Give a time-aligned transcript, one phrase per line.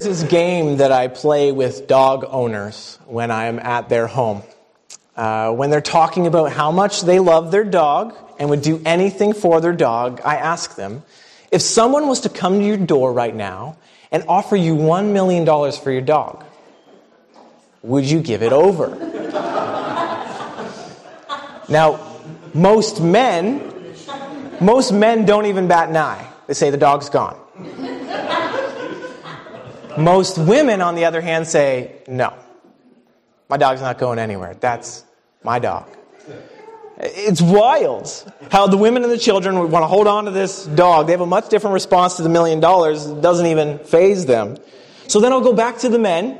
[0.00, 4.42] This is a game that I play with dog owners when I'm at their home.
[5.14, 9.34] Uh, when they're talking about how much they love their dog and would do anything
[9.34, 11.02] for their dog, I ask them
[11.50, 13.76] if someone was to come to your door right now
[14.10, 16.46] and offer you $1 million for your dog,
[17.82, 18.96] would you give it over?
[21.68, 22.00] now,
[22.54, 23.70] most men,
[24.62, 26.26] most men don't even bat an eye.
[26.46, 27.38] They say the dog's gone.
[29.98, 32.34] Most women, on the other hand, say, no,
[33.48, 34.54] my dog's not going anywhere.
[34.54, 35.04] That's
[35.42, 35.88] my dog.
[36.98, 41.06] It's wild how the women and the children want to hold on to this dog.
[41.06, 43.06] They have a much different response to the million dollars.
[43.06, 44.58] It doesn't even faze them.
[45.08, 46.38] So then I'll go back to the men,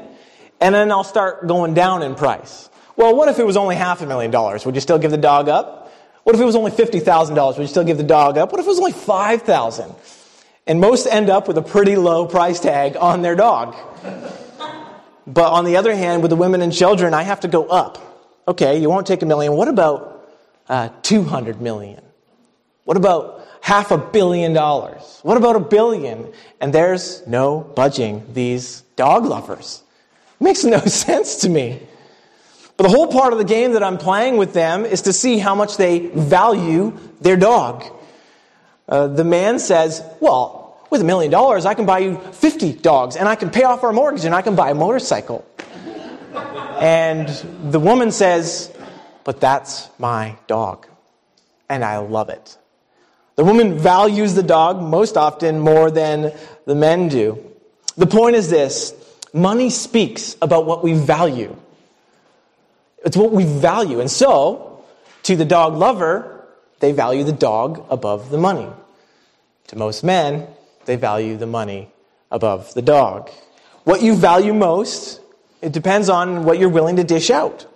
[0.60, 2.68] and then I'll start going down in price.
[2.96, 4.66] Well, what if it was only half a million dollars?
[4.66, 5.90] Would you still give the dog up?
[6.24, 7.56] What if it was only $50,000?
[7.56, 8.52] Would you still give the dog up?
[8.52, 9.94] What if it was only 5000
[10.66, 13.74] And most end up with a pretty low price tag on their dog.
[15.26, 17.98] But on the other hand, with the women and children, I have to go up.
[18.48, 19.54] Okay, you won't take a million.
[19.54, 20.28] What about
[20.68, 22.02] uh, 200 million?
[22.84, 25.20] What about half a billion dollars?
[25.22, 26.32] What about a billion?
[26.60, 29.82] And there's no budging these dog lovers.
[30.40, 31.80] It makes no sense to me.
[32.76, 35.38] But the whole part of the game that I'm playing with them is to see
[35.38, 37.84] how much they value their dog.
[38.90, 40.60] Uh, the man says, Well,
[40.90, 43.84] with a million dollars, I can buy you 50 dogs, and I can pay off
[43.84, 45.46] our mortgage, and I can buy a motorcycle.
[46.80, 47.28] and
[47.70, 48.72] the woman says,
[49.24, 50.86] but that's my dog.
[51.68, 52.56] And I love it.
[53.36, 56.32] The woman values the dog most often more than
[56.66, 57.38] the men do.
[57.96, 58.92] The point is this
[59.32, 61.56] money speaks about what we value.
[63.04, 64.00] It's what we value.
[64.00, 64.84] And so,
[65.22, 66.39] to the dog lover,
[66.80, 68.68] they value the dog above the money.
[69.68, 70.46] To most men,
[70.86, 71.90] they value the money
[72.30, 73.30] above the dog.
[73.84, 75.20] What you value most,
[75.62, 77.66] it depends on what you're willing to dish out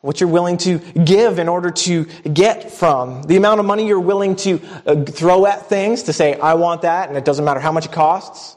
[0.00, 3.98] what you're willing to give in order to get from, the amount of money you're
[3.98, 7.60] willing to uh, throw at things to say, I want that, and it doesn't matter
[7.60, 8.56] how much it costs.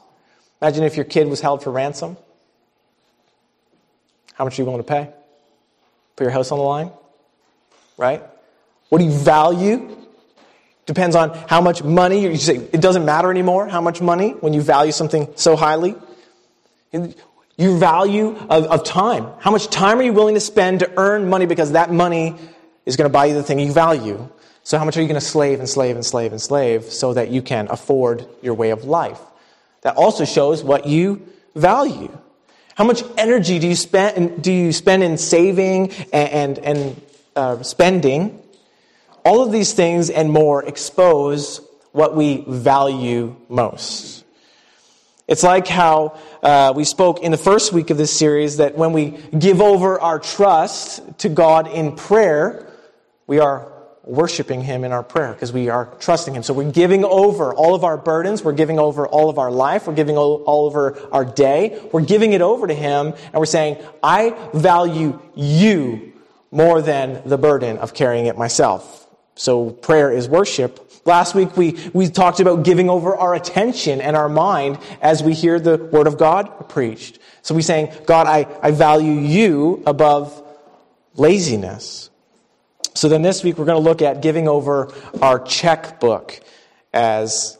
[0.60, 2.16] Imagine if your kid was held for ransom.
[4.34, 5.10] How much are you willing to pay?
[6.16, 6.92] Put your house on the line?
[7.96, 8.22] Right?
[8.92, 9.96] What do you value?
[10.84, 12.24] Depends on how much money.
[12.24, 15.94] You say, it doesn't matter anymore how much money when you value something so highly.
[16.92, 19.28] Your value of, of time.
[19.38, 22.34] How much time are you willing to spend to earn money because that money
[22.84, 24.28] is going to buy you the thing you value?
[24.62, 27.14] So, how much are you going to slave and slave and slave and slave so
[27.14, 29.20] that you can afford your way of life?
[29.84, 32.14] That also shows what you value.
[32.74, 37.02] How much energy do you spend, do you spend in saving and, and, and
[37.34, 38.41] uh, spending?
[39.24, 41.60] All of these things and more expose
[41.92, 44.24] what we value most.
[45.28, 48.92] It's like how uh, we spoke in the first week of this series that when
[48.92, 52.66] we give over our trust to God in prayer,
[53.26, 53.72] we are
[54.04, 56.42] worshiping Him in our prayer because we are trusting Him.
[56.42, 59.86] So we're giving over all of our burdens, we're giving over all of our life,
[59.86, 63.76] we're giving all over our day, we're giving it over to Him, and we're saying,
[64.02, 66.12] I value you
[66.50, 69.01] more than the burden of carrying it myself.
[69.34, 70.90] So prayer is worship.
[71.04, 75.34] Last week we, we talked about giving over our attention and our mind as we
[75.34, 77.18] hear the Word of God preached.
[77.42, 80.40] So we're saying, God, I, I value you above
[81.14, 82.10] laziness.
[82.94, 86.38] So then this week we're going to look at giving over our checkbook
[86.92, 87.58] as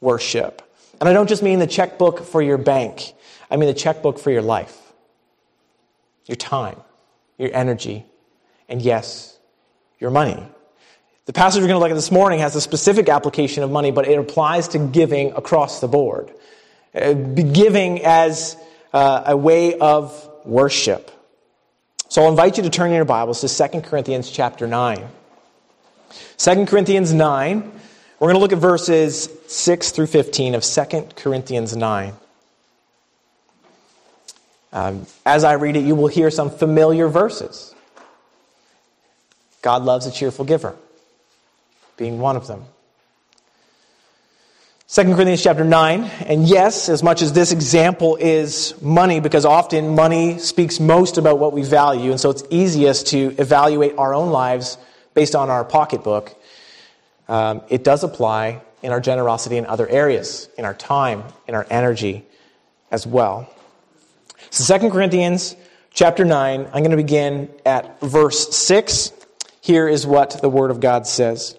[0.00, 0.62] worship.
[1.00, 3.14] And I don't just mean the checkbook for your bank,
[3.50, 4.76] I mean the checkbook for your life,
[6.26, 6.76] your time,
[7.38, 8.06] your energy,
[8.68, 9.38] and yes,
[9.98, 10.46] your money.
[11.26, 13.90] The passage we're going to look at this morning has a specific application of money,
[13.90, 16.30] but it applies to giving across the board.
[16.94, 18.56] Uh, giving as
[18.92, 21.10] uh, a way of worship.
[22.08, 25.04] So I'll invite you to turn in your Bibles to 2 Corinthians chapter 9.
[26.38, 27.72] 2 Corinthians 9,
[28.20, 32.12] we're going to look at verses 6 through 15 of 2 Corinthians 9.
[34.72, 37.74] Um, as I read it, you will hear some familiar verses.
[39.62, 40.76] God loves a cheerful giver
[41.96, 42.64] being one of them.
[44.88, 49.96] 2 Corinthians chapter 9, and yes, as much as this example is money, because often
[49.96, 54.30] money speaks most about what we value, and so it's easiest to evaluate our own
[54.30, 54.78] lives
[55.12, 56.32] based on our pocketbook,
[57.26, 61.66] um, it does apply in our generosity in other areas, in our time, in our
[61.68, 62.24] energy
[62.92, 63.50] as well.
[64.50, 65.56] So 2 Corinthians
[65.92, 69.10] chapter 9, I'm going to begin at verse 6.
[69.60, 71.58] Here is what the Word of God says.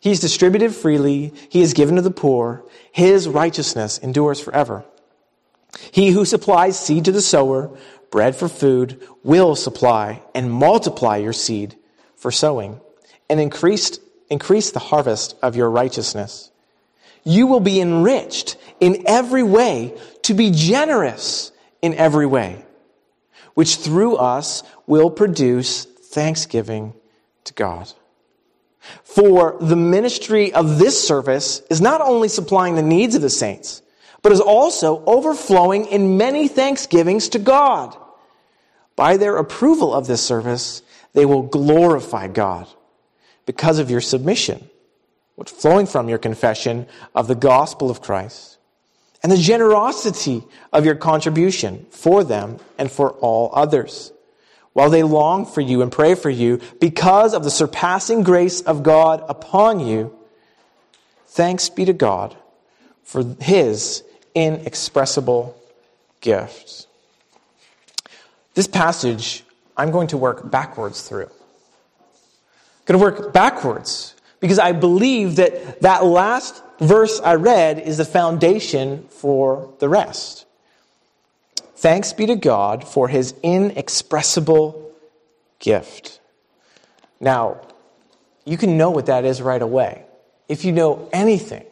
[0.00, 4.84] He is distributed freely, He is given to the poor, His righteousness endures forever.
[5.92, 7.70] He who supplies seed to the sower,
[8.10, 11.76] bread for food, will supply and multiply your seed
[12.16, 12.80] for sowing,
[13.28, 13.98] and increase,
[14.28, 16.50] increase the harvest of your righteousness.
[17.22, 21.52] You will be enriched in every way to be generous
[21.82, 22.64] in every way,
[23.54, 26.94] which through us will produce thanksgiving
[27.44, 27.92] to God.
[29.04, 33.82] For the ministry of this service is not only supplying the needs of the saints,
[34.22, 37.96] but is also overflowing in many thanksgivings to God.
[38.96, 40.82] By their approval of this service,
[41.12, 42.66] they will glorify God
[43.46, 44.68] because of your submission,
[45.36, 48.58] which flowing from your confession of the gospel of Christ,
[49.22, 54.12] and the generosity of your contribution for them and for all others,
[54.72, 58.82] while they long for you and pray for you because of the surpassing grace of
[58.82, 60.16] God upon you.
[61.28, 62.36] Thanks be to God
[63.02, 65.56] for his inexpressible
[66.20, 66.86] gift.
[68.54, 69.44] This passage,
[69.76, 71.30] I'm going to work backwards through.
[71.30, 77.98] I'm going to work backwards because I believe that that last verse I read is
[77.98, 80.46] the foundation for the rest.
[81.80, 84.92] Thanks be to God for his inexpressible
[85.60, 86.20] gift.
[87.18, 87.62] Now,
[88.44, 90.04] you can know what that is right away.
[90.46, 91.64] If you know anything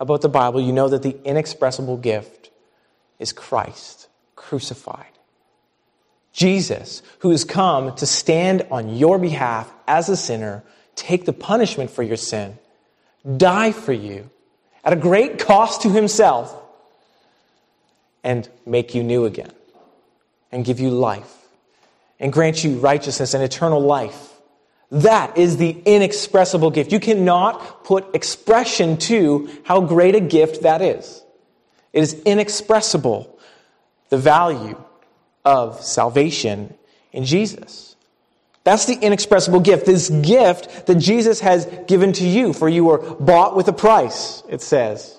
[0.00, 2.48] about the Bible, you know that the inexpressible gift
[3.18, 5.04] is Christ crucified.
[6.32, 11.90] Jesus, who has come to stand on your behalf as a sinner, take the punishment
[11.90, 12.58] for your sin,
[13.36, 14.30] die for you
[14.82, 16.56] at a great cost to himself,
[18.26, 19.52] and make you new again,
[20.50, 21.32] and give you life,
[22.18, 24.32] and grant you righteousness and eternal life.
[24.90, 26.90] That is the inexpressible gift.
[26.90, 31.22] You cannot put expression to how great a gift that is.
[31.92, 33.38] It is inexpressible,
[34.08, 34.76] the value
[35.44, 36.74] of salvation
[37.12, 37.94] in Jesus.
[38.64, 39.86] That's the inexpressible gift.
[39.86, 44.42] This gift that Jesus has given to you, for you were bought with a price,
[44.48, 45.16] it says.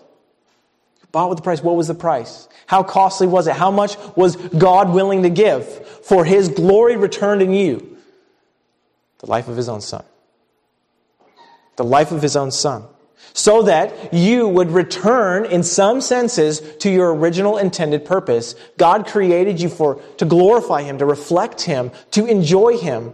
[1.17, 1.63] Bought with a price.
[1.63, 2.47] What was the price?
[2.67, 3.55] How costly was it?
[3.55, 5.65] How much was God willing to give
[6.05, 7.97] for his glory returned in you?
[9.19, 10.03] the life of his own son.
[11.75, 12.85] The life of his own son.
[13.33, 18.55] So that you would return, in some senses, to your original intended purpose.
[18.77, 23.13] God created you for, to glorify him, to reflect him, to enjoy him.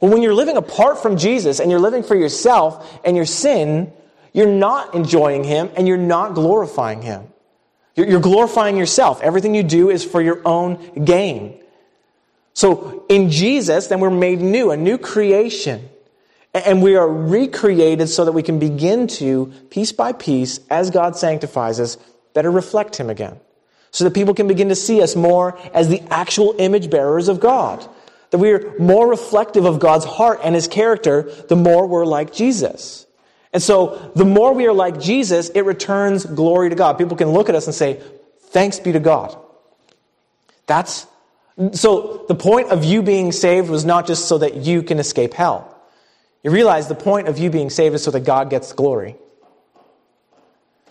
[0.00, 3.92] Well, when you're living apart from Jesus and you're living for yourself and your sin,
[4.32, 7.31] you're not enjoying him and you're not glorifying him.
[7.94, 9.20] You're glorifying yourself.
[9.20, 11.62] Everything you do is for your own gain.
[12.54, 15.88] So in Jesus, then we're made new, a new creation.
[16.54, 21.16] And we are recreated so that we can begin to, piece by piece, as God
[21.16, 21.96] sanctifies us,
[22.34, 23.38] better reflect Him again.
[23.90, 27.40] So that people can begin to see us more as the actual image bearers of
[27.40, 27.86] God.
[28.30, 32.32] That we are more reflective of God's heart and His character, the more we're like
[32.32, 33.06] Jesus.
[33.52, 36.96] And so, the more we are like Jesus, it returns glory to God.
[36.96, 38.00] People can look at us and say,
[38.52, 39.36] Thanks be to God.
[40.66, 41.06] That's
[41.72, 45.34] so the point of you being saved was not just so that you can escape
[45.34, 45.68] hell.
[46.42, 49.16] You realize the point of you being saved is so that God gets glory.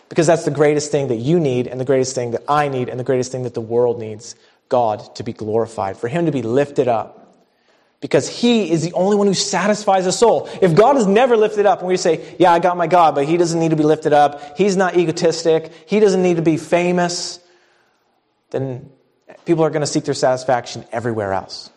[0.08, 2.88] Because that's the greatest thing that you need, and the greatest thing that I need,
[2.88, 4.34] and the greatest thing that the world needs
[4.68, 7.21] God to be glorified, for Him to be lifted up.
[8.02, 10.50] Because He is the only one who satisfies a soul.
[10.60, 13.24] If God is never lifted up, and we say, Yeah, I got my God, but
[13.24, 16.58] He doesn't need to be lifted up, He's not egotistic, He doesn't need to be
[16.58, 17.38] famous,
[18.50, 18.90] then
[19.46, 21.70] people are going to seek their satisfaction everywhere else.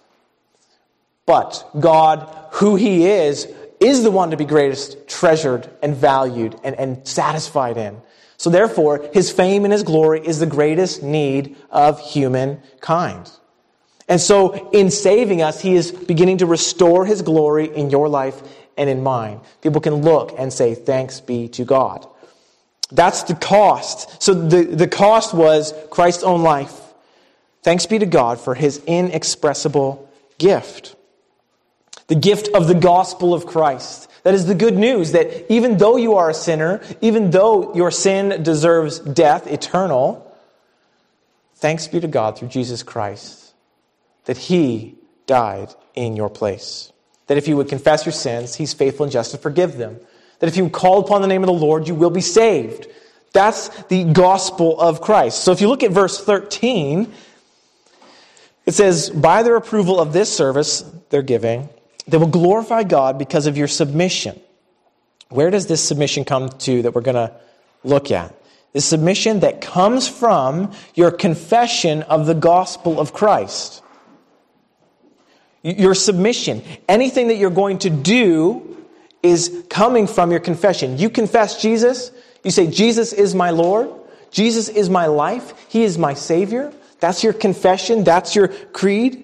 [1.28, 3.48] But God, who He is,
[3.80, 8.02] is the one to be greatest treasured and valued and, and satisfied in.
[8.38, 13.30] So therefore, His fame and His glory is the greatest need of humankind.
[14.08, 18.40] And so, in saving us, He is beginning to restore His glory in your life
[18.78, 19.42] and in mine.
[19.62, 22.08] People can look and say, Thanks be to God.
[22.92, 24.22] That's the cost.
[24.22, 26.80] So, the, the cost was Christ's own life.
[27.64, 30.08] Thanks be to God for his inexpressible
[30.38, 30.96] gift.
[32.08, 34.08] The gift of the gospel of Christ.
[34.22, 37.90] That is the good news that even though you are a sinner, even though your
[37.90, 40.22] sin deserves death eternal,
[41.56, 43.45] Thanks be to God through Jesus Christ
[44.26, 44.96] that He
[45.28, 46.92] died in your place.
[47.28, 50.00] That if you would confess your sins, He's faithful and just to forgive them.
[50.40, 52.88] That if you call upon the name of the Lord, you will be saved.
[53.34, 55.44] That's the gospel of Christ.
[55.44, 57.12] So if you look at verse 13,
[58.66, 61.70] it says, By their approval of this service they're giving,
[62.08, 64.40] they will glorify God because of your submission.
[65.30, 67.34] Where does this submission come to that we're going to
[67.84, 68.34] look at?
[68.74, 73.82] The submission that comes from your confession of the gospel of Christ.
[75.66, 76.62] Your submission.
[76.88, 78.78] Anything that you're going to do
[79.24, 81.00] is coming from your confession.
[81.00, 82.12] You confess Jesus,
[82.44, 83.90] you say, Jesus is my Lord,
[84.30, 86.72] Jesus is my life, He is my Savior.
[87.00, 89.24] That's your confession, that's your creed.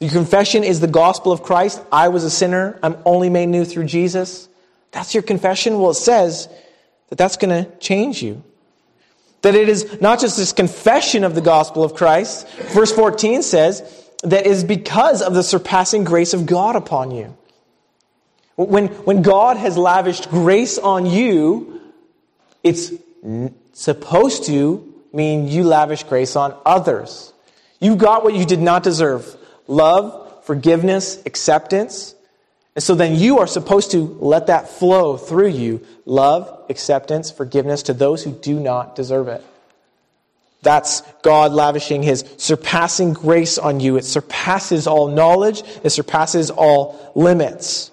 [0.00, 1.82] Your confession is the gospel of Christ.
[1.92, 4.48] I was a sinner, I'm only made new through Jesus.
[4.92, 5.78] That's your confession.
[5.78, 6.48] Well, it says
[7.10, 8.42] that that's going to change you.
[9.42, 12.48] That it is not just this confession of the gospel of Christ.
[12.72, 13.82] Verse 14 says
[14.22, 17.36] that is because of the surpassing grace of God upon you.
[18.56, 21.80] When, when God has lavished grace on you,
[22.62, 22.92] it's
[23.72, 27.32] supposed to mean you lavish grace on others.
[27.80, 29.36] You got what you did not deserve
[29.66, 32.14] love, forgiveness, acceptance.
[32.74, 37.84] And so then you are supposed to let that flow through you love, acceptance, forgiveness
[37.84, 39.44] to those who do not deserve it.
[40.62, 43.96] That's God lavishing his surpassing grace on you.
[43.96, 47.90] It surpasses all knowledge, it surpasses all limits.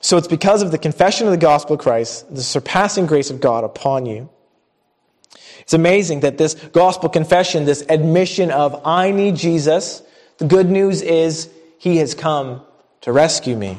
[0.00, 3.40] So it's because of the confession of the gospel of Christ, the surpassing grace of
[3.40, 4.28] God upon you.
[5.60, 10.02] It's amazing that this gospel confession, this admission of, I need Jesus,
[10.36, 12.60] the good news is he has come
[13.00, 13.78] to rescue me.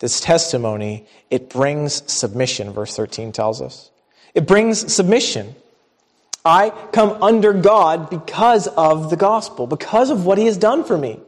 [0.00, 3.92] This testimony, it brings submission, verse 13 tells us.
[4.34, 5.54] It brings submission.
[6.44, 10.98] I come under God because of the gospel, because of what he has done for
[10.98, 11.20] me,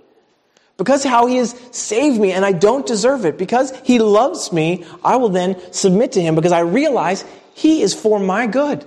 [0.77, 3.39] because how he has saved me and I don't deserve it.
[3.39, 7.95] Because he loves me, I will then submit to him because I realize he is
[7.95, 8.85] for my good.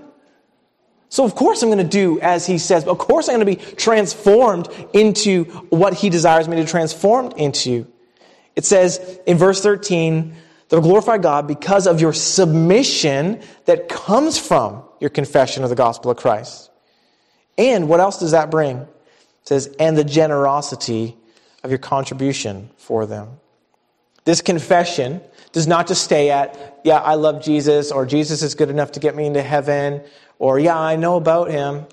[1.09, 2.85] So of course I'm going to do as he says.
[2.85, 7.87] Of course I'm going to be transformed into what he desires me to transform into.
[8.57, 10.35] It says in verse 13,
[10.69, 16.11] they'll glorify God because of your submission that comes from your confession of the gospel
[16.11, 16.71] of Christ.
[17.57, 18.77] And what else does that bring?
[18.77, 18.87] It
[19.43, 21.15] says, and the generosity
[21.63, 23.39] of your contribution for them.
[24.25, 25.21] This confession
[25.53, 28.99] does not just stay at, yeah, I love Jesus, or Jesus is good enough to
[28.99, 30.01] get me into heaven,
[30.37, 31.85] or yeah, I know about him.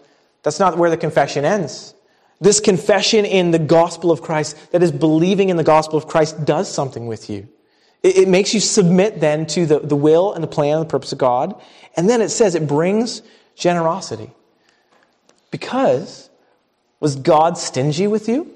[0.43, 1.95] That's not where the confession ends.
[2.41, 6.45] This confession in the gospel of Christ, that is believing in the gospel of Christ,
[6.45, 7.49] does something with you.
[8.05, 10.91] It, it makes you submit then to the, the will and the plan and the
[10.91, 11.61] purpose of God.
[11.97, 13.23] And then it says it brings
[13.57, 14.31] generosity.
[15.51, 16.31] Because
[17.01, 18.51] was God stingy with you?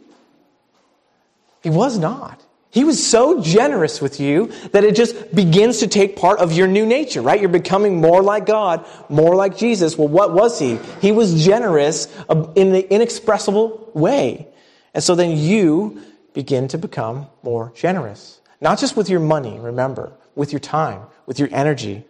[1.62, 2.42] He was not.
[2.70, 6.66] He was so generous with you that it just begins to take part of your
[6.66, 7.40] new nature, right?
[7.40, 9.96] You're becoming more like God, more like Jesus.
[9.96, 10.78] Well, what was he?
[11.00, 14.48] He was generous um, in the inexpressible way.
[14.92, 16.02] And so then you
[16.34, 18.40] begin to become more generous.
[18.60, 22.04] Not just with your money, remember, with your time, with your energy,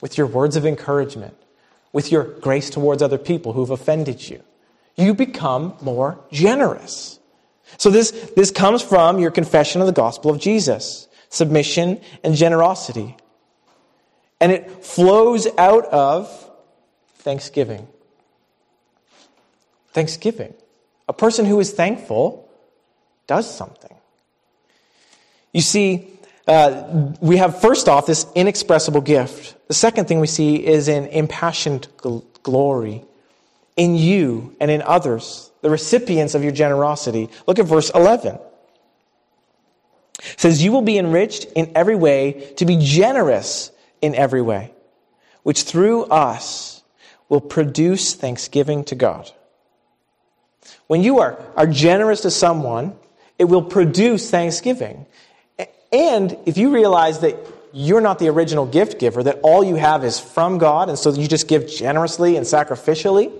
[0.00, 1.34] with your words of encouragement,
[1.92, 4.42] with your grace towards other people who've offended you.
[4.96, 7.18] You become more generous.
[7.78, 13.16] So this, this comes from your confession of the gospel of Jesus, submission and generosity.
[14.40, 16.50] And it flows out of
[17.16, 17.88] thanksgiving.
[19.92, 20.54] Thanksgiving.
[21.08, 22.48] A person who is thankful
[23.26, 23.95] does something.
[25.56, 26.06] You see,
[26.46, 29.56] uh, we have first off this inexpressible gift.
[29.68, 33.02] The second thing we see is an impassioned gl- glory
[33.74, 37.30] in you and in others the recipients of your generosity.
[37.46, 38.38] Look at verse 11.
[40.18, 43.70] It says, You will be enriched in every way to be generous
[44.02, 44.74] in every way,
[45.42, 46.82] which through us
[47.30, 49.32] will produce thanksgiving to God.
[50.86, 52.98] When you are, are generous to someone,
[53.38, 55.06] it will produce thanksgiving.
[55.92, 57.36] And if you realize that
[57.72, 61.12] you're not the original gift giver, that all you have is from God, and so
[61.12, 63.32] you just give generously and sacrificially,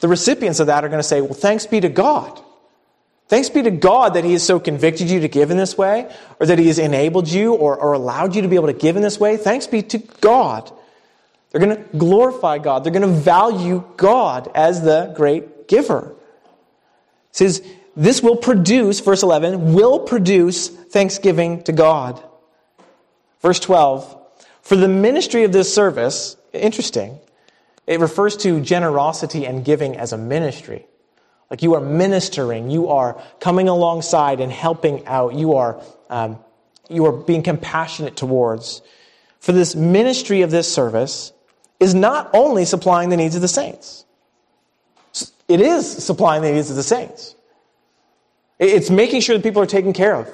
[0.00, 2.40] the recipients of that are going to say, Well, thanks be to God.
[3.28, 6.14] Thanks be to God that He has so convicted you to give in this way,
[6.40, 8.96] or that He has enabled you or, or allowed you to be able to give
[8.96, 9.36] in this way.
[9.36, 10.72] Thanks be to God.
[11.50, 12.84] They're going to glorify God.
[12.84, 16.14] They're going to value God as the great giver.
[17.30, 17.62] It says,
[17.98, 22.22] this will produce, verse 11, will produce thanksgiving to God.
[23.42, 24.16] Verse 12,
[24.62, 27.18] for the ministry of this service, interesting,
[27.88, 30.86] It refers to generosity and giving as a ministry.
[31.50, 36.38] Like you are ministering, you are coming alongside and helping out, you are, um,
[36.90, 38.82] you are being compassionate towards.
[39.40, 41.32] For this ministry of this service
[41.80, 44.04] is not only supplying the needs of the saints,
[45.48, 47.34] it is supplying the needs of the saints.
[48.58, 50.30] It's making sure that people are taken care of.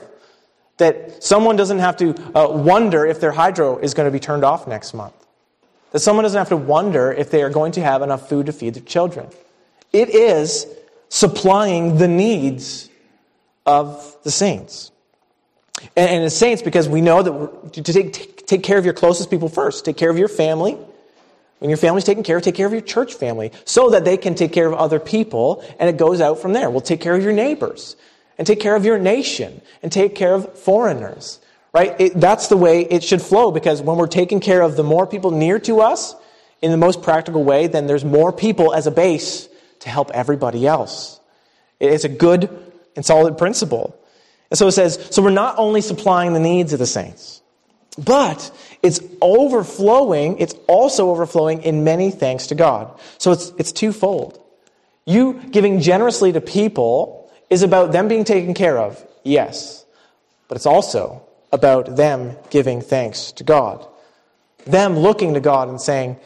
[0.78, 4.44] That someone doesn't have to uh, wonder if their hydro is going to be turned
[4.44, 5.14] off next month.
[5.92, 8.52] That someone doesn't have to wonder if they are going to have enough food to
[8.52, 9.28] feed their children.
[9.92, 10.66] It is
[11.08, 12.90] supplying the needs
[13.66, 14.90] of the saints.
[15.96, 19.30] And, and the saints, because we know that to take, take care of your closest
[19.30, 20.76] people first, take care of your family.
[21.60, 24.16] When your family's taken care of, take care of your church family so that they
[24.16, 26.68] can take care of other people and it goes out from there.
[26.68, 27.96] We'll take care of your neighbors
[28.38, 31.38] and take care of your nation and take care of foreigners.
[31.72, 32.00] Right?
[32.00, 35.06] It, that's the way it should flow because when we're taking care of the more
[35.06, 36.14] people near to us
[36.62, 39.48] in the most practical way, then there's more people as a base
[39.80, 41.20] to help everybody else.
[41.80, 42.48] It's a good
[42.94, 43.98] and solid principle.
[44.50, 47.42] And so it says, so we're not only supplying the needs of the saints,
[47.98, 52.98] but it's overflowing, it's also overflowing in many thanks to God.
[53.18, 54.40] So it's, it's twofold.
[55.06, 57.23] You giving generously to people
[57.54, 59.84] is about them being taken care of, yes,
[60.48, 63.86] but it's also about them giving thanks to God.
[64.66, 66.16] Them looking to God and saying,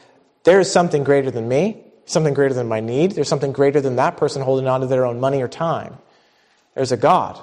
[0.44, 3.96] there is something greater than me, something greater than my need, there's something greater than
[3.96, 5.98] that person holding on to their own money or time.
[6.74, 7.38] There's a God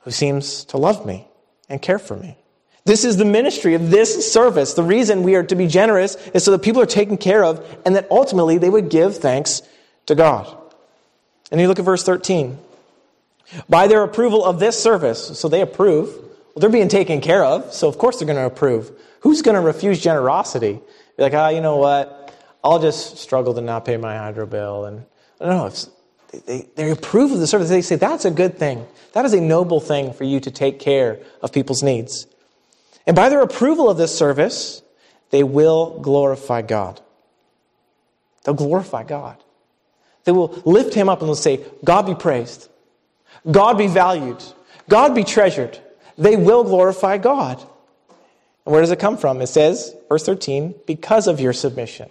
[0.00, 1.28] who seems to love me
[1.68, 2.38] and care for me.
[2.86, 4.72] This is the ministry of this service.
[4.72, 7.62] The reason we are to be generous is so that people are taken care of
[7.84, 9.60] and that ultimately they would give thanks
[10.06, 10.56] to God.
[11.52, 12.58] And you look at verse 13.
[13.68, 16.08] By their approval of this service, so they approve.
[16.14, 18.92] Well, they're being taken care of, so of course they're going to approve.
[19.20, 20.80] Who's going to refuse generosity?
[21.16, 22.34] Be like, ah, oh, you know what?
[22.62, 24.84] I'll just struggle to not pay my hydro bill.
[24.84, 25.04] And
[25.40, 26.40] I don't know.
[26.46, 27.68] They, they approve of the service.
[27.68, 28.86] They say that's a good thing.
[29.12, 32.26] That is a noble thing for you to take care of people's needs.
[33.06, 34.82] And by their approval of this service,
[35.30, 37.00] they will glorify God.
[38.44, 39.42] They'll glorify God.
[40.24, 42.68] They will lift him up and they'll say, God be praised.
[43.48, 44.42] God be valued.
[44.88, 45.78] God be treasured.
[46.18, 47.58] They will glorify God.
[48.66, 49.40] And where does it come from?
[49.40, 52.10] It says, verse 13, because of your submission.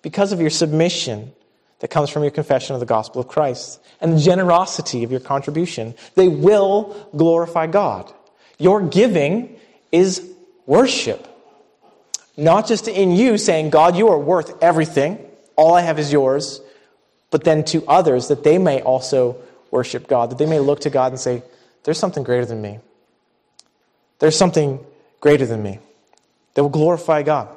[0.00, 1.32] Because of your submission
[1.80, 5.20] that comes from your confession of the gospel of Christ and the generosity of your
[5.20, 8.12] contribution, they will glorify God.
[8.58, 9.58] Your giving
[9.90, 10.28] is
[10.66, 11.28] worship.
[12.36, 15.18] Not just in you saying, God, you are worth everything.
[15.56, 16.60] All I have is yours.
[17.30, 19.36] But then to others that they may also
[19.72, 21.42] worship God, that they may look to God and say,
[21.82, 22.78] There's something greater than me.
[24.20, 24.78] There's something
[25.20, 25.80] greater than me.
[26.54, 27.48] They will glorify God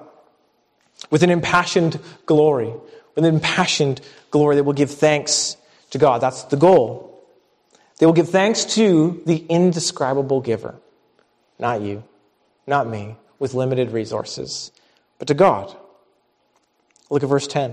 [1.11, 2.73] with an impassioned glory.
[3.13, 4.01] With an impassioned
[4.31, 5.57] glory, they will give thanks
[5.91, 6.21] to God.
[6.21, 7.23] That's the goal.
[7.99, 10.75] They will give thanks to the indescribable giver.
[11.59, 12.03] Not you,
[12.67, 14.71] not me, with limited resources,
[15.19, 15.73] but to God.
[17.09, 17.71] Look at verse 10.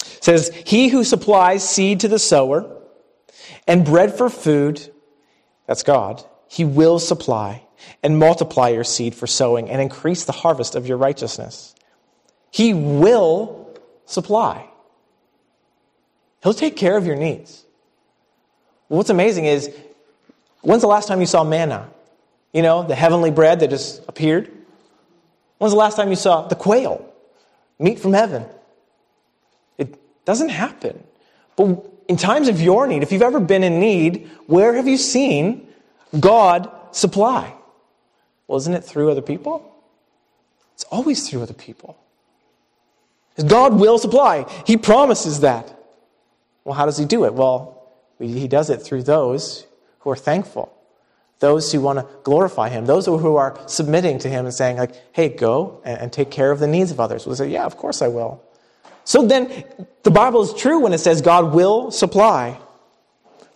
[0.00, 2.70] It says, He who supplies seed to the sower
[3.66, 4.92] and bread for food,
[5.66, 7.62] that's God, He will supply
[8.02, 11.74] and multiply your seed for sowing and increase the harvest of your righteousness.
[12.50, 14.68] He will supply.
[16.42, 17.64] He'll take care of your needs.
[18.88, 19.74] What's amazing is,
[20.60, 21.88] when's the last time you saw manna?
[22.52, 24.50] You know, the heavenly bread that just appeared?
[25.58, 27.10] When's the last time you saw the quail?
[27.78, 28.44] Meat from heaven?
[29.78, 31.02] It doesn't happen.
[31.56, 34.96] But in times of your need, if you've ever been in need, where have you
[34.96, 35.66] seen
[36.18, 37.52] God supply?
[38.46, 39.74] Well, isn't it through other people?
[40.74, 41.96] It's always through other people.
[43.46, 44.46] God will supply.
[44.66, 45.76] He promises that.
[46.64, 47.34] Well, how does He do it?
[47.34, 49.66] Well, He does it through those
[50.00, 50.72] who are thankful,
[51.40, 54.94] those who want to glorify Him, those who are submitting to Him and saying, like,
[55.12, 57.26] hey, go and, take care of the needs of others.
[57.26, 58.43] We'll say, yeah, of course I will.
[59.04, 59.64] So then,
[60.02, 62.58] the Bible is true when it says God will supply.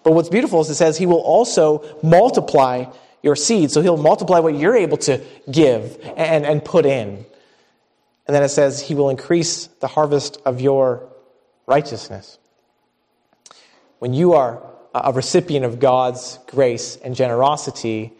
[0.03, 2.87] But what's beautiful is it says He will also multiply
[3.23, 3.71] your seed.
[3.71, 7.25] So He'll multiply what you're able to give and, and put in.
[8.27, 11.09] And then it says He will increase the harvest of your
[11.67, 12.39] righteousness.
[13.99, 14.63] When you are
[14.95, 18.13] a recipient of God's grace and generosity,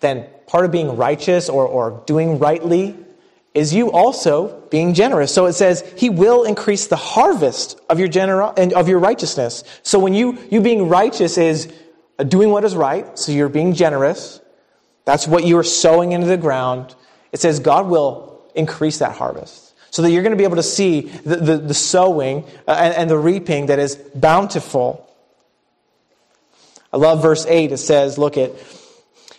[0.00, 2.96] then part of being righteous or, or doing rightly
[3.54, 5.32] is you also being generous.
[5.34, 9.64] So it says he will increase the harvest of your gener- and of your righteousness.
[9.82, 11.72] So when you you being righteous is
[12.26, 14.40] doing what is right, so you're being generous.
[15.04, 16.94] That's what you are sowing into the ground.
[17.32, 19.74] It says God will increase that harvest.
[19.90, 22.94] so that you're going to be able to see the, the, the sowing uh, and,
[22.94, 25.08] and the reaping that is bountiful.
[26.92, 27.72] I love verse 8.
[27.72, 28.52] It says, Look at,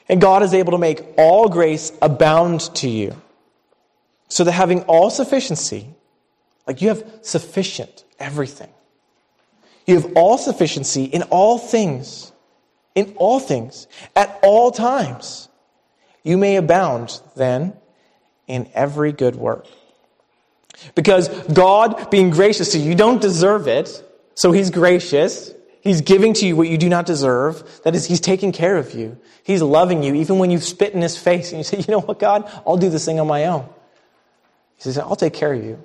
[0.07, 3.15] and God is able to make all grace abound to you,
[4.29, 5.89] so that having all sufficiency,
[6.65, 8.69] like you have sufficient everything,
[9.85, 12.31] you have all sufficiency in all things,
[12.95, 15.49] in all things, at all times.
[16.23, 17.73] You may abound then
[18.47, 19.65] in every good work.
[20.95, 24.03] Because God, being gracious to you, you don't deserve it,
[24.35, 25.53] so He's gracious.
[25.81, 27.63] He's giving to you what you do not deserve.
[27.83, 29.17] That is, He's taking care of you.
[29.43, 32.01] He's loving you, even when you spit in His face and you say, You know
[32.01, 32.49] what, God?
[32.65, 33.67] I'll do this thing on my own.
[34.79, 35.83] He says, I'll take care of you.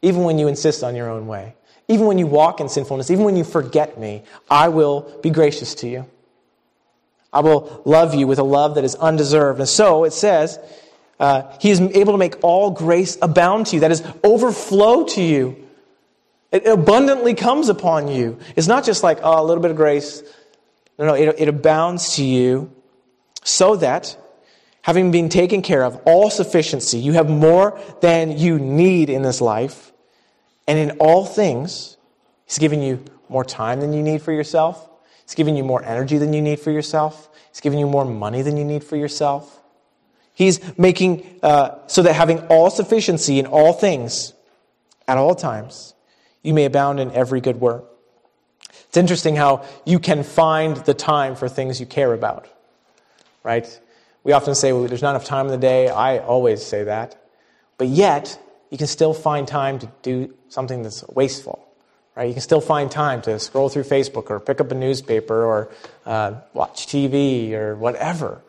[0.00, 1.56] Even when you insist on your own way.
[1.88, 5.74] Even when you walk in sinfulness, even when you forget me, I will be gracious
[5.76, 6.06] to you.
[7.32, 9.58] I will love you with a love that is undeserved.
[9.58, 10.60] And so it says,
[11.18, 15.22] uh, He is able to make all grace abound to you, that is, overflow to
[15.22, 15.66] you.
[16.52, 18.38] It abundantly comes upon you.
[18.54, 20.22] It's not just like, oh, a little bit of grace.
[20.96, 22.70] No, no, it, it abounds to you
[23.42, 24.16] so that,
[24.82, 29.40] having been taken care of, all sufficiency, you have more than you need in this
[29.40, 29.92] life
[30.66, 31.96] and in all things,
[32.46, 34.88] He's giving you more time than you need for yourself.
[35.24, 37.28] He's giving you more energy than you need for yourself.
[37.50, 39.60] He's giving you more money than you need for yourself.
[40.34, 44.32] He's making uh, so that having all sufficiency in all things
[45.06, 45.94] at all times,
[46.42, 47.84] you may abound in every good work.
[48.88, 52.48] It's interesting how you can find the time for things you care about,
[53.44, 53.79] right?
[54.24, 55.88] We often say, well, there's not enough time in the day.
[55.88, 57.16] I always say that.
[57.78, 58.38] But yet,
[58.70, 61.66] you can still find time to do something that's wasteful.
[62.14, 62.26] Right?
[62.26, 65.70] You can still find time to scroll through Facebook or pick up a newspaper or
[66.04, 68.42] uh, watch TV or whatever.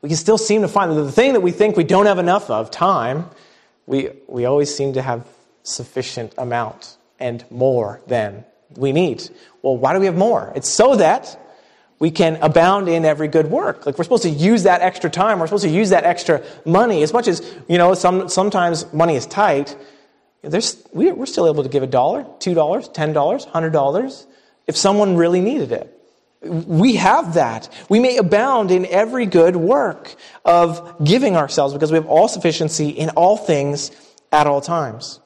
[0.00, 2.48] We can still seem to find the thing that we think we don't have enough
[2.50, 3.28] of, time,
[3.86, 5.26] we, we always seem to have
[5.62, 8.44] sufficient amount and more than
[8.76, 9.28] we need.
[9.62, 10.52] Well, why do we have more?
[10.54, 11.38] It's so that
[11.98, 13.84] we can abound in every good work.
[13.86, 15.40] Like we're supposed to use that extra time.
[15.40, 17.02] We're supposed to use that extra money.
[17.02, 19.76] As much as, you know, some, sometimes money is tight,
[20.42, 24.26] there's, we're still able to give a dollar, two dollars, ten dollars, hundred dollars
[24.66, 25.94] if someone really needed it.
[26.40, 27.68] We have that.
[27.88, 32.90] We may abound in every good work of giving ourselves because we have all sufficiency
[32.90, 33.90] in all things
[34.30, 35.18] at all times,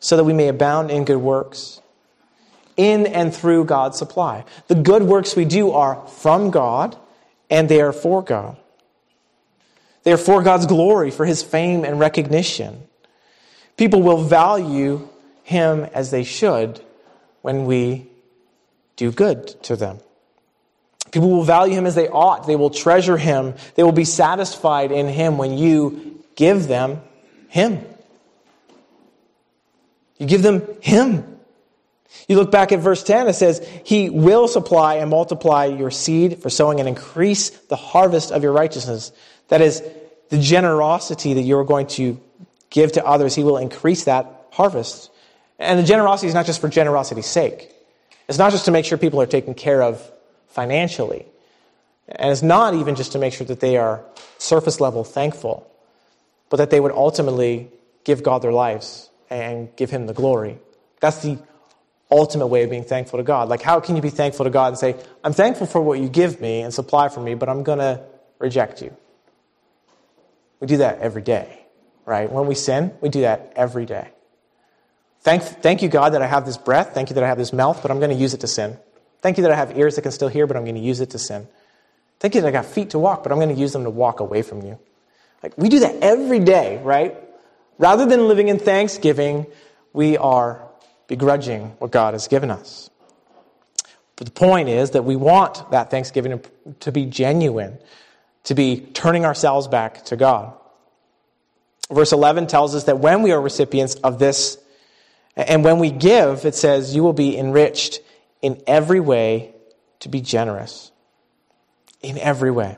[0.00, 1.82] so that we may abound in good works
[2.78, 4.46] in and through God's supply.
[4.68, 6.96] The good works we do are from God
[7.50, 8.56] and they are for God.
[10.04, 12.82] They are for God's glory, for his fame and recognition.
[13.76, 15.08] People will value
[15.42, 16.80] him as they should
[17.42, 18.06] when we
[18.96, 19.98] do good to them.
[21.10, 22.46] People will value him as they ought.
[22.46, 23.54] They will treasure him.
[23.74, 27.00] They will be satisfied in him when you give them
[27.48, 27.84] him.
[30.18, 31.37] You give them him.
[32.26, 36.42] You look back at verse 10, it says, He will supply and multiply your seed
[36.42, 39.12] for sowing and increase the harvest of your righteousness.
[39.48, 39.82] That is,
[40.30, 42.20] the generosity that you're going to
[42.70, 45.10] give to others, He will increase that harvest.
[45.58, 47.72] And the generosity is not just for generosity's sake.
[48.28, 50.02] It's not just to make sure people are taken care of
[50.48, 51.24] financially.
[52.08, 54.02] And it's not even just to make sure that they are
[54.38, 55.70] surface level thankful,
[56.50, 57.68] but that they would ultimately
[58.04, 60.58] give God their lives and give Him the glory.
[61.00, 61.38] That's the
[62.10, 63.48] ultimate way of being thankful to God.
[63.48, 66.08] Like, how can you be thankful to God and say, I'm thankful for what you
[66.08, 68.02] give me and supply for me, but I'm going to
[68.38, 68.96] reject you?
[70.60, 71.66] We do that every day,
[72.06, 72.30] right?
[72.30, 74.08] When we sin, we do that every day.
[75.20, 76.94] Thank, thank you, God, that I have this breath.
[76.94, 78.78] Thank you that I have this mouth, but I'm going to use it to sin.
[79.20, 81.00] Thank you that I have ears that can still hear, but I'm going to use
[81.00, 81.48] it to sin.
[82.20, 83.90] Thank you that I got feet to walk, but I'm going to use them to
[83.90, 84.78] walk away from you.
[85.42, 87.16] Like, we do that every day, right?
[87.78, 89.46] Rather than living in thanksgiving,
[89.92, 90.67] we are
[91.08, 92.90] begrudging what God has given us.
[94.14, 96.40] But the point is that we want that thanksgiving
[96.80, 97.78] to be genuine,
[98.44, 100.54] to be turning ourselves back to God.
[101.90, 104.58] Verse 11 tells us that when we are recipients of this,
[105.36, 108.00] and when we give, it says, you will be enriched
[108.42, 109.54] in every way
[110.00, 110.90] to be generous.
[112.02, 112.76] In every way.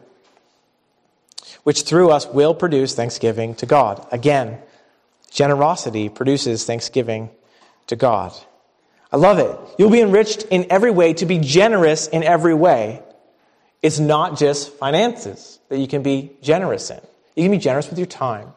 [1.63, 4.07] Which through us will produce thanksgiving to God.
[4.13, 4.59] Again,
[5.31, 7.31] generosity produces thanksgiving
[7.91, 8.33] to God.
[9.13, 9.57] I love it.
[9.79, 13.03] You'll be enriched in every way to be generous in every way.
[13.83, 17.01] It's not just finances that you can be generous in.
[17.35, 18.53] You can be generous with your time.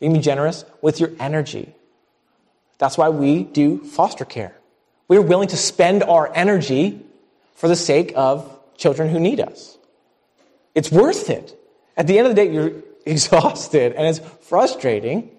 [0.00, 1.74] You can be generous with your energy.
[2.76, 4.54] That's why we do foster care.
[5.08, 7.00] We're willing to spend our energy
[7.54, 9.78] for the sake of children who need us.
[10.74, 11.58] It's worth it.
[11.96, 12.72] At the end of the day, you're
[13.06, 15.30] exhausted and it's frustrating.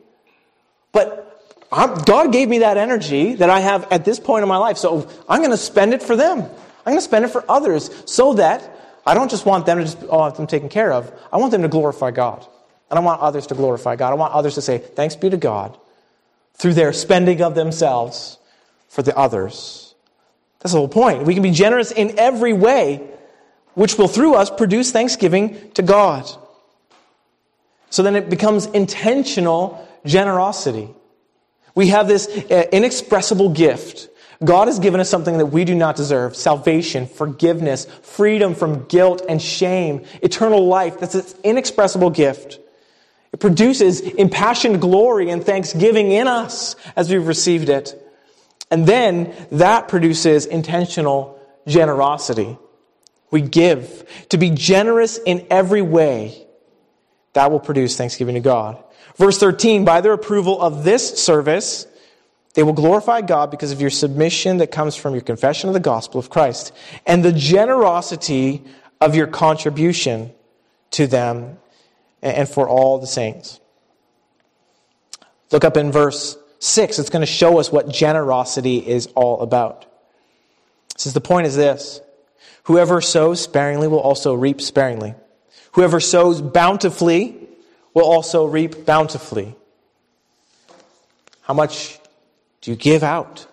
[0.92, 1.29] But
[1.72, 4.78] I'm, God gave me that energy that I have at this point in my life,
[4.78, 6.40] so I'm going to spend it for them.
[6.42, 9.84] I'm going to spend it for others so that I don't just want them to
[9.84, 11.12] just oh, have them taken care of.
[11.32, 12.46] I want them to glorify God.
[12.90, 14.12] And I want others to glorify God.
[14.12, 15.78] I want others to say, thanks be to God
[16.56, 18.38] through their spending of themselves
[18.88, 19.94] for the others.
[20.60, 21.24] That's the whole point.
[21.24, 23.08] We can be generous in every way,
[23.76, 26.30] which will through us produce thanksgiving to God.
[27.92, 30.90] So then it becomes intentional generosity.
[31.80, 34.10] We have this uh, inexpressible gift.
[34.44, 39.22] God has given us something that we do not deserve salvation, forgiveness, freedom from guilt
[39.30, 41.00] and shame, eternal life.
[41.00, 42.60] That's an inexpressible gift.
[43.32, 47.96] It produces impassioned glory and thanksgiving in us as we've received it.
[48.70, 52.58] And then that produces intentional generosity.
[53.32, 54.04] We give.
[54.32, 56.46] To be generous in every way,
[57.32, 58.84] that will produce thanksgiving to God.
[59.20, 61.86] Verse 13, by their approval of this service,
[62.54, 65.82] they will glorify God because of your submission that comes from your confession of the
[65.82, 66.74] gospel of Christ
[67.06, 68.64] and the generosity
[69.02, 70.32] of your contribution
[70.92, 71.58] to them
[72.22, 73.60] and for all the saints.
[75.52, 76.98] Look up in verse 6.
[76.98, 79.86] It's going to show us what generosity is all about.
[80.96, 82.00] It says the point is this
[82.64, 85.14] Whoever sows sparingly will also reap sparingly.
[85.74, 87.38] Whoever sows bountifully
[88.00, 89.56] will also reap bountifully.
[91.42, 92.00] How much
[92.62, 93.46] do you give out?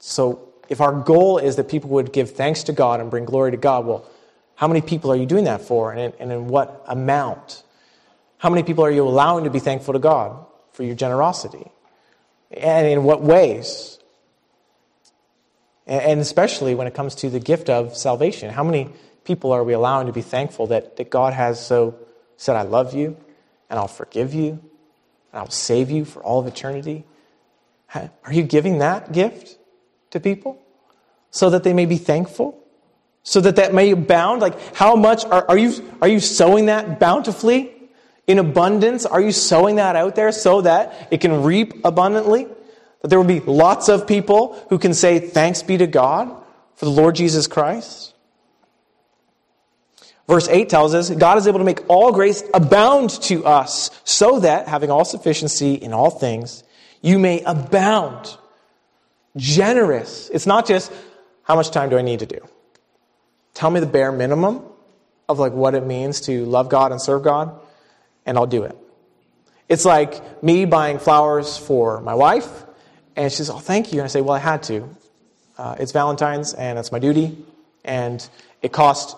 [0.00, 3.52] So, if our goal is that people would give thanks to God and bring glory
[3.52, 4.04] to God, well,
[4.56, 7.62] how many people are you doing that for and in, and in what amount?
[8.38, 11.70] How many people are you allowing to be thankful to God for your generosity?
[12.50, 14.00] And in what ways?
[15.86, 18.50] And especially when it comes to the gift of salvation.
[18.50, 18.90] How many
[19.24, 21.94] people are we allowing to be thankful that, that God has so
[22.36, 23.16] said, I love you,
[23.68, 24.60] and I'll forgive you, and
[25.40, 27.04] I'll save you for all of eternity?
[27.94, 29.58] Are you giving that gift
[30.10, 30.58] to people
[31.30, 32.62] so that they may be thankful?
[33.22, 34.40] So that that may abound?
[34.40, 37.72] Like, how much are, are, you, are you sowing that bountifully?
[38.26, 39.06] in abundance?
[39.06, 42.48] Are you sowing that out there so that it can reap abundantly?
[43.02, 46.34] That there will be lots of people who can say, Thanks be to God
[46.74, 48.14] for the Lord Jesus Christ?
[50.28, 54.40] Verse 8 tells us God is able to make all grace abound to us, so
[54.40, 56.64] that, having all sufficiency in all things,
[57.00, 58.36] you may abound.
[59.36, 60.30] Generous.
[60.32, 60.90] It's not just,
[61.42, 62.40] how much time do I need to do?
[63.54, 64.62] Tell me the bare minimum
[65.28, 67.58] of like what it means to love God and serve God
[68.26, 68.76] and I'll do it.
[69.68, 72.64] It's like me buying flowers for my wife,
[73.14, 74.00] and she says, Oh, thank you.
[74.00, 74.88] And I say, Well, I had to.
[75.56, 77.36] Uh, it's Valentine's, and it's my duty,
[77.84, 78.28] and
[78.60, 79.16] it cost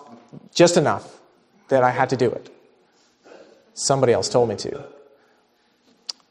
[0.53, 1.19] just enough
[1.69, 2.49] that I had to do it.
[3.73, 4.83] Somebody else told me to.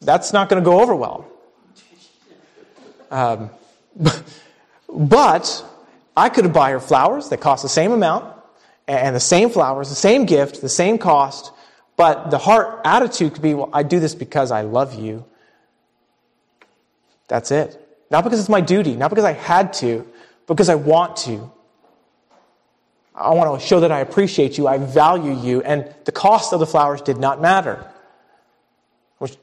[0.01, 1.27] That's not going to go over well.
[3.11, 3.51] Um,
[4.89, 5.65] but
[6.17, 8.35] I could buy her flowers that cost the same amount,
[8.87, 11.53] and the same flowers, the same gift, the same cost,
[11.97, 15.25] but the heart attitude could be, well, I do this because I love you.
[17.27, 17.79] That's it.
[18.11, 20.07] Not because it's my duty, not because I had to,
[20.47, 21.53] because I want to.
[23.19, 26.61] I want to show that I appreciate you, I value you, and the cost of
[26.61, 27.85] the flowers did not matter.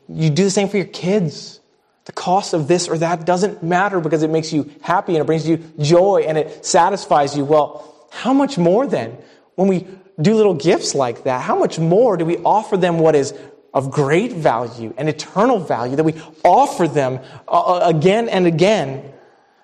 [0.08, 1.60] You do the same for your kids.
[2.06, 5.26] The cost of this or that doesn't matter because it makes you happy and it
[5.26, 7.44] brings you joy and it satisfies you.
[7.44, 9.18] Well, how much more then
[9.56, 9.88] when we
[10.22, 13.34] do little gifts like that, how much more do we offer them what is
[13.74, 16.14] of great value and eternal value that we
[16.46, 19.12] offer them uh, uh, again and again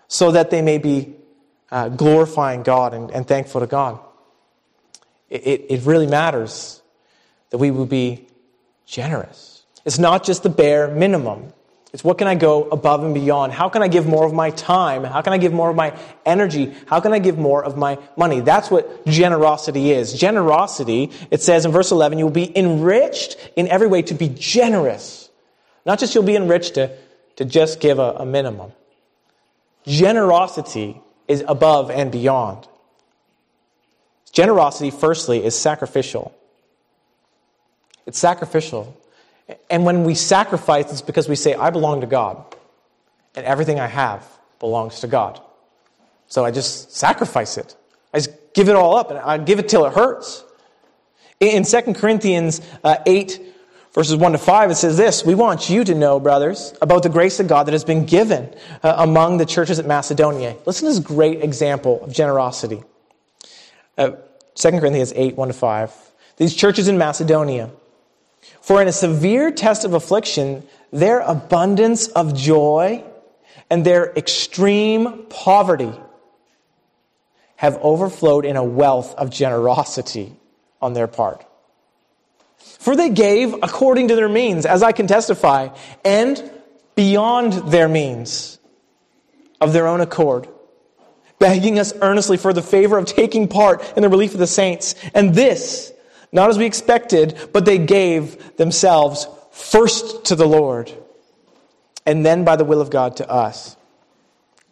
[0.10, 1.16] so that they may be
[1.72, 4.00] uh, glorifying God and, and, thankful to God?
[5.30, 6.82] It, it, it really matters
[7.50, 8.28] that we would be
[8.86, 9.64] generous.
[9.86, 11.54] It's not just the bare minimum.
[11.94, 13.52] It's what can I go above and beyond?
[13.52, 15.04] How can I give more of my time?
[15.04, 16.74] How can I give more of my energy?
[16.86, 18.40] How can I give more of my money?
[18.40, 20.14] That's what generosity is.
[20.14, 25.30] Generosity, it says in verse 11, you'll be enriched in every way to be generous.
[25.86, 26.96] Not just you'll be enriched to,
[27.36, 28.72] to just give a, a minimum.
[29.86, 31.02] Generosity
[31.32, 32.68] is above and beyond.
[34.32, 36.36] Generosity, firstly, is sacrificial.
[38.06, 38.98] It's sacrificial.
[39.70, 42.44] And when we sacrifice, it's because we say, I belong to God,
[43.36, 44.28] and everything I have
[44.60, 45.42] belongs to God.
[46.28, 47.76] So I just sacrifice it.
[48.14, 50.44] I just give it all up, and I give it till it hurts.
[51.40, 53.42] In 2 Corinthians uh, 8,
[53.94, 57.10] verses 1 to 5, it says this We want you to know, brothers, about the
[57.10, 60.56] grace of God that has been given uh, among the churches at Macedonia.
[60.66, 62.84] Listen to this great example of generosity.
[63.98, 64.12] Uh,
[64.56, 66.12] 2 Corinthians 8, 1 to 5.
[66.38, 67.70] These churches in Macedonia,
[68.62, 73.04] for in a severe test of affliction, their abundance of joy
[73.70, 75.94] and their extreme poverty
[77.56, 80.36] have overflowed in a wealth of generosity
[80.82, 81.46] on their part.
[82.80, 85.70] For they gave according to their means, as I can testify,
[86.04, 86.52] and
[86.96, 88.60] beyond their means
[89.60, 90.48] of their own accord,
[91.38, 94.96] begging us earnestly for the favor of taking part in the relief of the saints.
[95.14, 95.94] And this,
[96.32, 100.92] not as we expected, but they gave themselves first to the Lord,
[102.06, 103.76] and then by the will of God to us.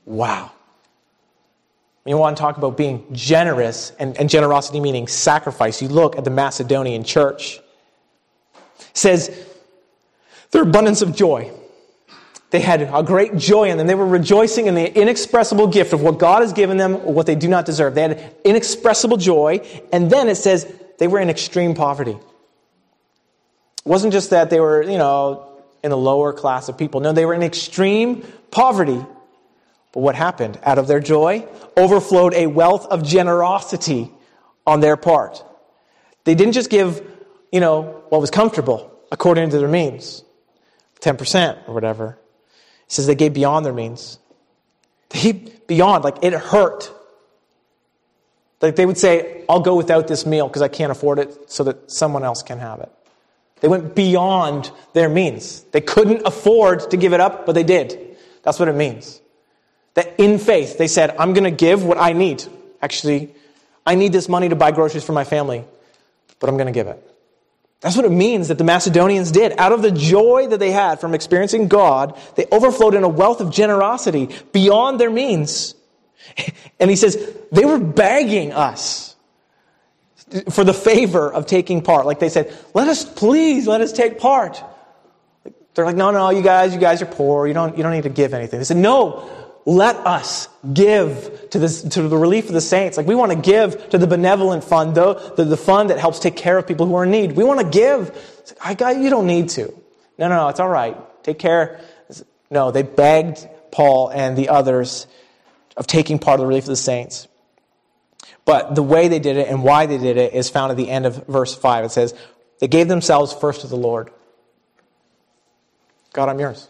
[0.05, 0.51] Wow.
[2.05, 5.79] You want to talk about being generous and, and generosity meaning sacrifice.
[5.79, 7.59] You look at the Macedonian church.
[8.99, 9.31] Says,
[10.51, 11.51] their abundance of joy.
[12.49, 13.87] They had a great joy in them.
[13.87, 17.25] They were rejoicing in the inexpressible gift of what God has given them or what
[17.25, 17.95] they do not deserve.
[17.95, 19.65] They had inexpressible joy.
[19.93, 22.11] And then it says they were in extreme poverty.
[22.11, 25.47] It wasn't just that they were, you know,
[25.81, 26.99] in the lower class of people.
[26.99, 29.01] No, they were in extreme poverty.
[29.93, 30.59] But what happened?
[30.63, 34.11] Out of their joy overflowed a wealth of generosity
[34.67, 35.41] on their part.
[36.25, 37.01] They didn't just give,
[37.51, 40.23] you know, what was comfortable according to their means,
[41.01, 42.17] 10% or whatever.
[42.87, 44.19] Says they gave beyond their means.
[45.09, 45.33] They
[45.67, 46.91] beyond, like it hurt.
[48.61, 51.63] Like they would say, I'll go without this meal because I can't afford it so
[51.65, 52.91] that someone else can have it.
[53.61, 55.63] They went beyond their means.
[55.71, 58.17] They couldn't afford to give it up, but they did.
[58.43, 59.21] That's what it means.
[59.95, 62.43] That in faith, they said, I'm going to give what I need.
[62.81, 63.35] Actually,
[63.85, 65.63] I need this money to buy groceries for my family,
[66.39, 67.08] but I'm going to give it.
[67.81, 69.53] That's what it means that the Macedonians did.
[69.57, 73.39] Out of the joy that they had from experiencing God, they overflowed in a wealth
[73.39, 75.75] of generosity beyond their means.
[76.81, 77.17] And he says,
[77.51, 79.17] they were begging us
[80.49, 82.05] for the favor of taking part.
[82.05, 84.63] Like they said, let us please, let us take part.
[85.73, 87.47] They're like, no, no, you guys, you guys are poor.
[87.47, 88.59] You don't, you don't need to give anything.
[88.59, 89.29] They said, no,
[89.69, 92.97] let us give to, this, to the relief of the saints.
[92.97, 96.17] Like we want to give to the benevolent fund, though, the, the fund that helps
[96.17, 97.33] take care of people who are in need.
[97.33, 98.09] We want to give.
[98.47, 99.71] Like, I got, you don't need to.
[100.17, 100.97] No, no, no, it's all right.
[101.23, 101.79] Take care.
[102.49, 105.05] No, they begged Paul and the others
[105.77, 107.27] of taking part of the relief of the saints.
[108.45, 110.89] But the way they did it and why they did it is found at the
[110.89, 111.85] end of verse 5.
[111.85, 112.15] It says,
[112.59, 114.09] They gave themselves first to the Lord.
[116.11, 116.67] God, I'm yours.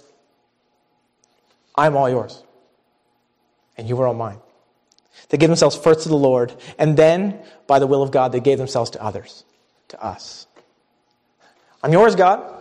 [1.78, 2.44] I'm all yours
[3.80, 4.40] and you were all mine.
[5.30, 8.40] They gave themselves first to the Lord, and then, by the will of God, they
[8.42, 9.46] gave themselves to others,
[9.88, 10.48] to us.
[11.82, 12.58] I'm yours, God.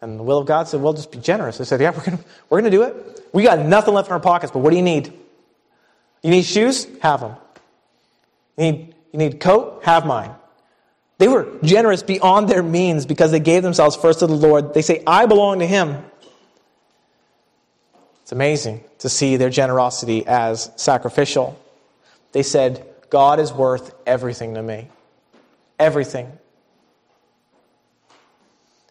[0.00, 1.58] And the will of God said, well, just be generous.
[1.58, 3.28] They said, yeah, we're going we're to do it.
[3.32, 5.12] We got nothing left in our pockets, but what do you need?
[6.22, 6.86] You need shoes?
[7.02, 7.36] Have them.
[8.56, 9.82] You need, you need coat?
[9.84, 10.34] Have mine.
[11.18, 14.74] They were generous beyond their means because they gave themselves first to the Lord.
[14.74, 16.04] They say, I belong to Him.
[18.22, 21.58] It's amazing to see their generosity as sacrificial.
[22.32, 24.88] They said, God is worth everything to me.
[25.78, 26.30] Everything.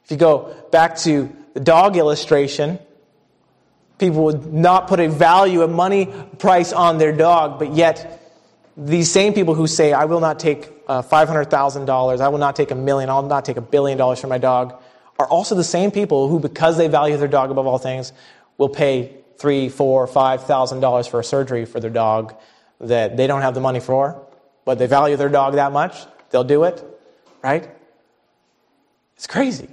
[0.04, 2.78] If you go back to the dog illustration,
[3.98, 8.20] people would not put a value, a money price on their dog, but yet
[8.76, 12.72] these same people who say, I will not take uh, $500,000, I will not take
[12.72, 14.82] a million, I'll not take a billion dollars for my dog,
[15.20, 18.12] are also the same people who, because they value their dog above all things,
[18.58, 22.36] will pay three, four, five thousand dollars for a surgery for their dog
[22.80, 24.26] that they don't have the money for,
[24.66, 25.96] but they value their dog that much,
[26.30, 26.84] they'll do it,
[27.44, 27.70] right?
[29.16, 29.70] It's crazy.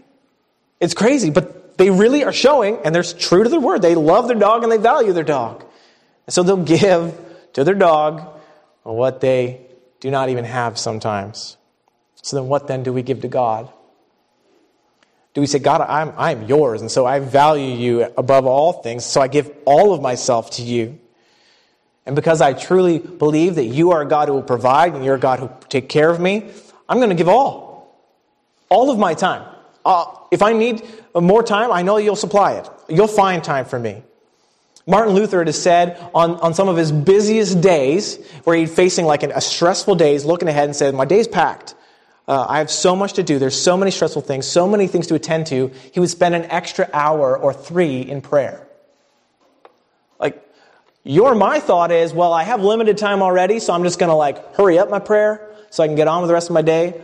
[0.80, 3.82] It's crazy, but they really are showing, and they're true to their word.
[3.82, 5.64] They love their dog and they value their dog.
[6.26, 7.18] And so they'll give
[7.54, 8.22] to their dog
[8.82, 9.66] what they
[10.00, 11.56] do not even have sometimes.
[12.22, 13.72] So then, what then do we give to God?
[15.38, 19.04] Do we say, God, I'm, I'm yours, and so I value you above all things,
[19.04, 20.98] so I give all of myself to you?
[22.04, 25.14] And because I truly believe that you are a God who will provide and you're
[25.14, 26.50] a God who will take care of me,
[26.88, 27.96] I'm going to give all.
[28.68, 29.48] All of my time.
[29.84, 30.82] Uh, if I need
[31.14, 32.68] more time, I know you'll supply it.
[32.88, 34.02] You'll find time for me.
[34.88, 39.06] Martin Luther, it is said, on, on some of his busiest days, where he's facing
[39.06, 41.76] like an, a stressful day, he's looking ahead and said, My day's packed.
[42.28, 43.38] Uh, I have so much to do.
[43.38, 45.72] There's so many stressful things, so many things to attend to.
[45.92, 48.68] He would spend an extra hour or three in prayer.
[50.20, 50.46] Like,
[51.04, 54.14] your my thought is, well, I have limited time already, so I'm just going to
[54.14, 56.60] like hurry up my prayer so I can get on with the rest of my
[56.60, 57.00] day.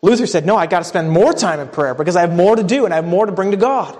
[0.00, 2.54] Luther said, no, I got to spend more time in prayer because I have more
[2.54, 3.98] to do and I have more to bring to God.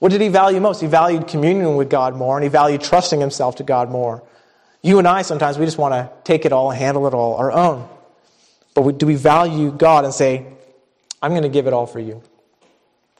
[0.00, 0.82] What did he value most?
[0.82, 4.22] He valued communion with God more and he valued trusting himself to God more.
[4.82, 7.36] You and I sometimes we just want to take it all and handle it all
[7.36, 7.88] our own.
[8.74, 10.46] But do we value God and say,
[11.20, 12.22] I'm going to give it all for you?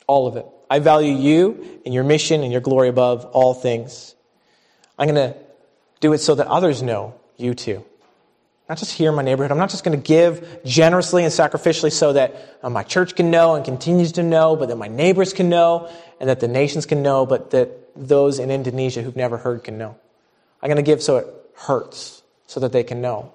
[0.07, 0.47] All of it.
[0.71, 4.15] I value you and your mission and your glory above all things.
[4.99, 5.39] I'm going to
[6.01, 7.85] do it so that others know you too.
[8.69, 9.51] Not just here in my neighborhood.
[9.53, 13.31] I'm not just going to give generously and sacrificially so that uh, my church can
[13.31, 15.91] know and continues to know, but that my neighbors can know
[16.21, 19.77] and that the nations can know, but that those in Indonesia who've never heard can
[19.77, 19.97] know.
[20.63, 23.33] I'm going to give so it hurts, so that they can know.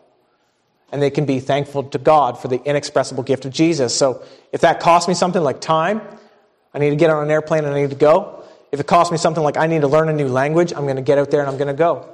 [0.92, 3.94] And they can be thankful to God for the inexpressible gift of Jesus.
[3.94, 6.02] So if that costs me something like time,
[6.74, 8.44] I need to get on an airplane and I need to go.
[8.72, 10.96] If it costs me something like I need to learn a new language, I'm going
[10.98, 12.10] to get out there and I'm going to go.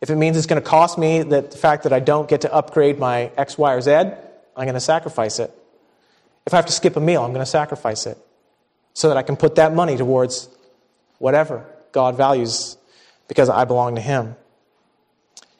[0.00, 2.42] If it means it's going to cost me that the fact that I don't get
[2.42, 5.50] to upgrade my X, Y, or Z, I'm going to sacrifice it.
[6.46, 8.18] If I have to skip a meal, I'm going to sacrifice it
[8.92, 10.48] so that I can put that money towards
[11.18, 12.76] whatever God values
[13.28, 14.36] because I belong to Him.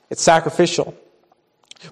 [0.09, 0.95] It's sacrificial.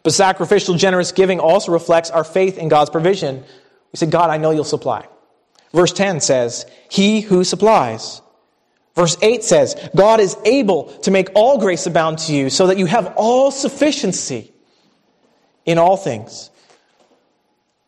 [0.03, 3.43] But sacrificial, generous giving also reflects our faith in God's provision.
[3.91, 5.07] We say, God, I know you'll supply.
[5.73, 8.21] Verse 10 says, He who supplies.
[8.95, 12.77] Verse 8 says, God is able to make all grace abound to you so that
[12.77, 14.53] you have all sufficiency
[15.65, 16.49] in all things.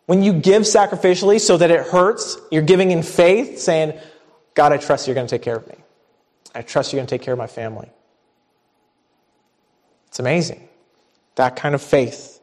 [0.05, 3.97] When you give sacrificially so that it hurts, you're giving in faith, saying,
[4.53, 5.75] God, I trust you're going to take care of me.
[6.53, 7.89] I trust you're going to take care of my family.
[10.07, 10.67] It's amazing.
[11.37, 12.41] That kind of faith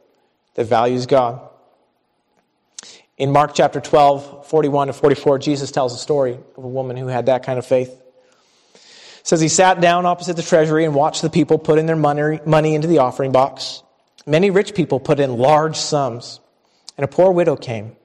[0.55, 1.41] that values God.
[3.17, 7.07] In Mark chapter 12, 41 to 44, Jesus tells a story of a woman who
[7.07, 7.89] had that kind of faith.
[7.89, 8.81] It
[9.27, 12.39] says he sat down opposite the treasury and watched the people put in their money,
[12.45, 13.83] money into the offering box.
[14.25, 16.39] Many rich people put in large sums,
[16.97, 17.97] and a poor widow came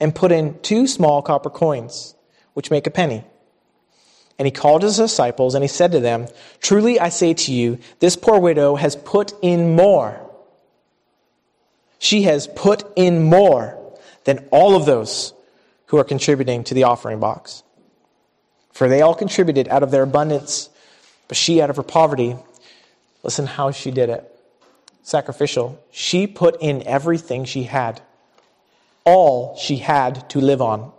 [0.00, 2.14] and put in two small copper coins,
[2.54, 3.22] which make a penny.
[4.38, 6.26] And he called his disciples and he said to them,
[6.60, 10.24] Truly I say to you, this poor widow has put in more.
[11.98, 13.76] She has put in more
[14.24, 15.32] than all of those
[15.86, 17.62] who are contributing to the offering box.
[18.72, 20.70] For they all contributed out of their abundance,
[21.26, 22.36] but she out of her poverty.
[23.22, 24.24] Listen how she did it.
[25.02, 25.82] Sacrificial.
[25.90, 28.00] She put in everything she had,
[29.04, 30.92] all she had to live on.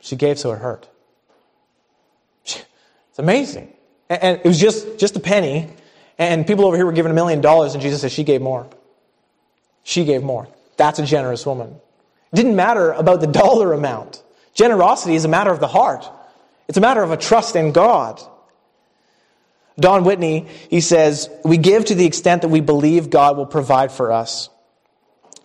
[0.00, 0.86] She gave so it hurt.
[2.44, 3.72] It's amazing.
[4.10, 5.70] And it was just, just a penny.
[6.18, 8.68] And people over here were given a million dollars, and Jesus says she gave more.
[9.82, 10.48] She gave more.
[10.76, 11.76] That's a generous woman.
[12.32, 14.22] It didn't matter about the dollar amount.
[14.54, 16.08] Generosity is a matter of the heart.
[16.68, 18.20] It's a matter of a trust in God.
[19.78, 23.90] Don Whitney, he says, we give to the extent that we believe God will provide
[23.90, 24.48] for us.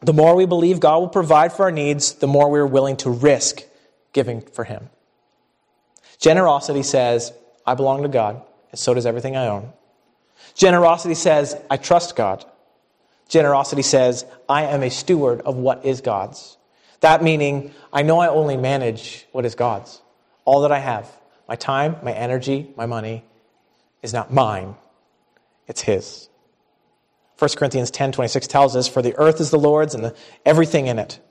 [0.01, 3.09] The more we believe God will provide for our needs, the more we're willing to
[3.09, 3.63] risk
[4.13, 4.89] giving for Him.
[6.19, 7.33] Generosity says,
[7.65, 8.41] I belong to God,
[8.71, 9.73] and so does everything I own.
[10.59, 12.43] Generosity says, I trust God.
[13.29, 16.57] Generosity says, I am a steward of what is God's.
[16.99, 20.01] That meaning, I know I only manage what is God's.
[20.43, 21.09] All that I have,
[21.47, 23.23] my time, my energy, my money,
[24.01, 24.75] is not mine,
[25.65, 26.27] it's His.
[27.37, 30.87] 1 Corinthians 10 26 tells us, For the earth is the Lord's and the, everything
[30.87, 31.21] in it.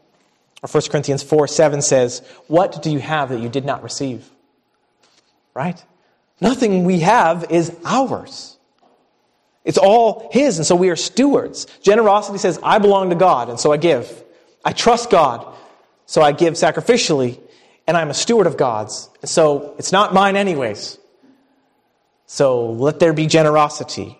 [0.62, 4.26] Or 1 Corinthians 4 7 says, What do you have that you did not receive?
[5.52, 5.84] Right?
[6.40, 8.54] Nothing we have is ours.
[9.64, 11.66] It's all His, and so we are stewards.
[11.82, 14.24] Generosity says, I belong to God, and so I give.
[14.64, 15.46] I trust God,
[16.06, 17.40] so I give sacrificially,
[17.86, 20.98] and I'm a steward of God's, and so it's not mine anyways.
[22.26, 24.18] So let there be generosity.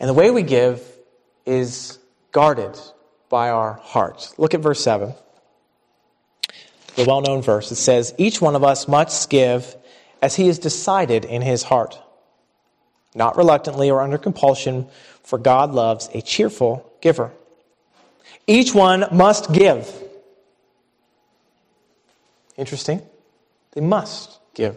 [0.00, 0.82] And the way we give
[1.46, 1.98] is
[2.32, 2.78] guarded
[3.28, 4.32] by our heart.
[4.38, 5.14] Look at verse 7.
[6.96, 7.70] The well known verse.
[7.70, 9.76] It says, Each one of us must give
[10.22, 12.00] as he has decided in his heart,
[13.14, 14.88] not reluctantly or under compulsion,
[15.22, 17.32] for God loves a cheerful giver.
[18.46, 19.90] Each one must give.
[22.56, 23.02] Interesting.
[23.72, 24.76] They must give.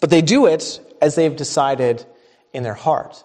[0.00, 2.04] But they do it as they've decided
[2.52, 3.22] in their heart.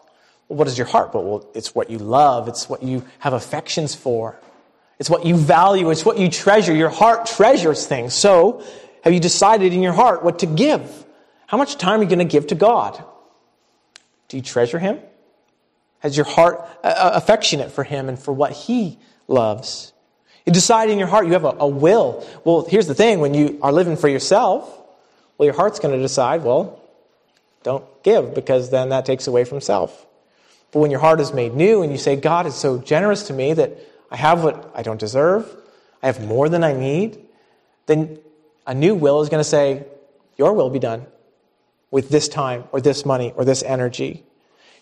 [0.47, 1.13] Well, what is your heart?
[1.13, 4.39] Well, it's what you love, it's what you have affections for,
[4.99, 6.73] it's what you value, it's what you treasure.
[6.73, 8.13] Your heart treasures things.
[8.13, 8.63] So,
[9.03, 11.05] have you decided in your heart what to give?
[11.47, 13.03] How much time are you going to give to God?
[14.28, 14.99] Do you treasure Him?
[15.99, 19.93] Has your heart uh, uh, affectionate for Him and for what He loves?
[20.45, 22.25] You decide in your heart, you have a, a will.
[22.43, 24.65] Well, here's the thing when you are living for yourself,
[25.38, 26.82] well, your heart's going to decide, well,
[27.63, 30.05] don't give because then that takes away from self.
[30.71, 33.34] But when your heart is made new and you say, God is so generous to
[33.34, 33.78] me that
[34.11, 35.49] I have what I don't deserve,
[36.01, 37.19] I have more than I need,
[37.86, 38.19] then
[38.65, 39.86] a new will is going to say,
[40.38, 41.05] Your will be done
[41.91, 44.23] with this time or this money or this energy.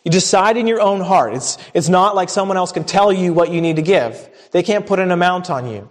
[0.04, 1.34] You decide in your own heart.
[1.34, 4.30] It's, it's not like someone else can tell you what you need to give.
[4.52, 5.90] They can't put an amount on you.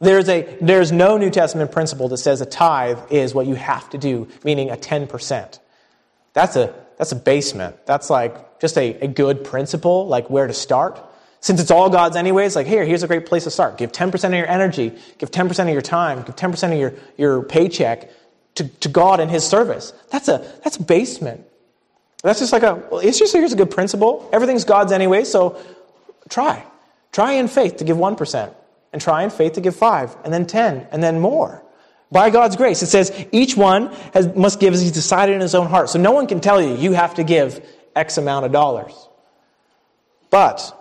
[0.00, 3.88] There's, a, there's no New Testament principle that says a tithe is what you have
[3.90, 5.58] to do, meaning a 10%.
[6.34, 7.86] That's a, that's a basement.
[7.86, 11.02] That's like just a, a good principle, like where to start.
[11.40, 13.78] Since it's all God's anyways, like here, here's a great place to start.
[13.78, 17.42] Give 10% of your energy, give 10% of your time, give 10% of your, your
[17.42, 18.10] paycheck
[18.56, 19.92] to, to God and His service.
[20.10, 21.46] That's a, that's basement.
[22.22, 24.28] That's just like a, well, it's just here's a good principle.
[24.32, 25.62] Everything's God's anyway, so
[26.28, 26.64] try.
[27.12, 28.54] Try in faith to give 1%,
[28.92, 31.62] and try in faith to give 5, and then 10, and then more.
[32.10, 32.82] By God's grace.
[32.82, 35.88] It says each one has, must give as he's decided in his own heart.
[35.88, 38.92] So no one can tell you, you have to give X amount of dollars.
[40.30, 40.72] But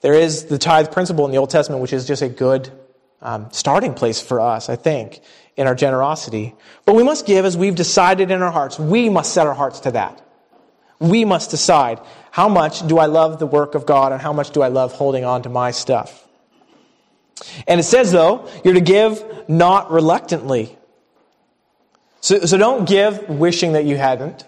[0.00, 2.70] there is the tithe principle in the Old Testament, which is just a good
[3.20, 5.20] um, starting place for us, I think,
[5.58, 6.54] in our generosity.
[6.86, 8.78] But we must give as we've decided in our hearts.
[8.78, 10.22] We must set our hearts to that.
[11.00, 12.00] We must decide
[12.30, 14.92] how much do I love the work of God and how much do I love
[14.92, 16.26] holding on to my stuff.
[17.66, 20.76] And it says, though, you're to give not reluctantly.
[22.20, 24.44] So, so don't give wishing that you hadn't.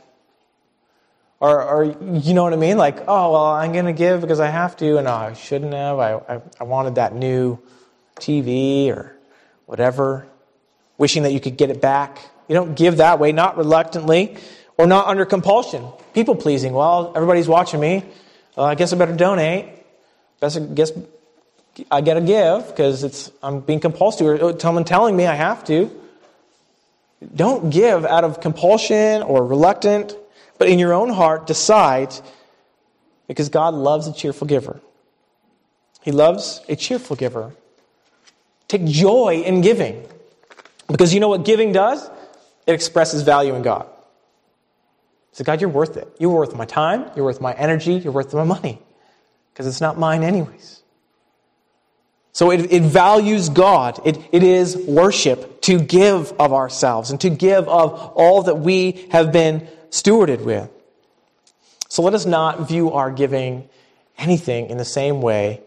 [1.40, 2.76] Or, or, you know what I mean?
[2.76, 5.72] Like, oh, well, I'm going to give because I have to, and oh, I shouldn't
[5.72, 5.98] have.
[5.98, 7.58] I, I, I wanted that new
[8.16, 9.16] TV or
[9.66, 10.26] whatever,
[11.00, 12.18] wishing that you could get it back.
[12.46, 14.36] You don't give that way, not reluctantly
[14.76, 15.84] or not under compulsion.
[16.14, 16.74] People pleasing.
[16.74, 18.04] Well, everybody's watching me.
[18.56, 19.64] I guess I better donate.
[20.42, 20.92] I guess
[21.90, 25.34] I got to give because it's I'm being compulsed to, or someone telling me I
[25.34, 25.90] have to.
[27.34, 30.14] Don't give out of compulsion or reluctant
[30.60, 32.14] but in your own heart, decide
[33.26, 34.78] because God loves a cheerful giver.
[36.02, 37.52] He loves a cheerful giver.
[38.68, 40.06] Take joy in giving
[40.90, 42.08] because you know what giving does?
[42.66, 43.86] It expresses value in God.
[45.32, 46.08] So, God, you're worth it.
[46.18, 48.80] You're worth my time, you're worth my energy, you're worth my money
[49.52, 50.82] because it's not mine, anyways.
[52.32, 54.00] So it, it values God.
[54.04, 59.08] It, it is worship to give of ourselves and to give of all that we
[59.10, 60.70] have been stewarded with.
[61.88, 63.68] So let us not view our giving
[64.16, 65.60] anything in the same way.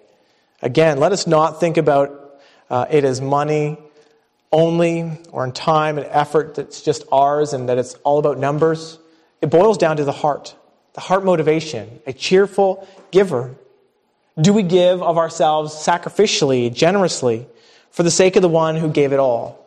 [0.62, 3.78] Again, let us not think about uh, it as money
[4.54, 9.00] only or in time and effort that's just ours and that it's all about numbers.
[9.42, 10.56] It boils down to the heart,
[10.94, 13.56] the heart motivation, a cheerful giver.
[14.40, 17.48] Do we give of ourselves sacrificially, generously,
[17.90, 19.60] for the sake of the one who gave it all?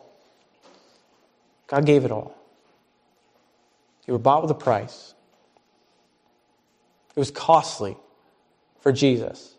[1.67, 2.33] God gave it all.
[4.07, 5.13] You were bought with a price.
[7.13, 7.97] It was costly
[8.79, 9.53] for Jesus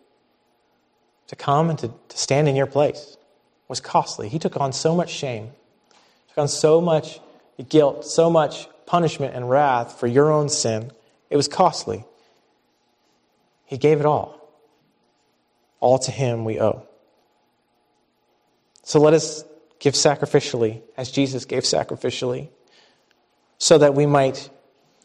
[1.26, 3.17] to come and to, to stand in your place.
[3.68, 4.28] Was costly.
[4.28, 5.50] He took on so much shame,
[6.28, 7.20] took on so much
[7.68, 10.90] guilt, so much punishment and wrath for your own sin.
[11.28, 12.04] It was costly.
[13.66, 14.34] He gave it all.
[15.80, 16.86] All to Him we owe.
[18.82, 19.44] So let us
[19.78, 22.48] give sacrificially as Jesus gave sacrificially
[23.58, 24.48] so that we might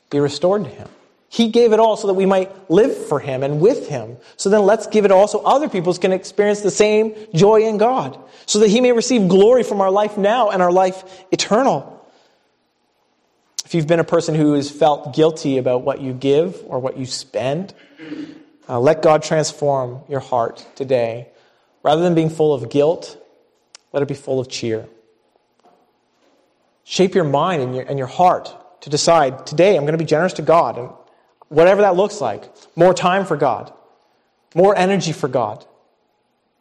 [0.09, 0.87] be restored to Him.
[1.33, 4.17] He gave it all so that we might live for Him and with Him.
[4.37, 7.79] So then let's give it all so other people can experience the same joy in
[7.79, 12.07] God, so that He may receive glory from our life now and our life eternal.
[13.65, 16.97] If you've been a person who has felt guilty about what you give or what
[16.97, 17.73] you spend,
[18.69, 21.29] uh, let God transform your heart today.
[21.81, 23.17] Rather than being full of guilt,
[23.91, 24.87] let it be full of cheer.
[26.83, 30.05] Shape your mind and your, and your heart to decide today I'm going to be
[30.05, 30.89] generous to God, and
[31.53, 32.43] whatever that looks like.
[32.75, 33.71] More time for God,
[34.55, 35.65] more energy for God,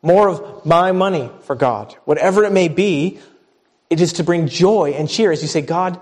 [0.03, 1.95] more of my money for God.
[2.05, 3.18] Whatever it may be,
[3.88, 6.01] it is to bring joy and cheer as you say, God,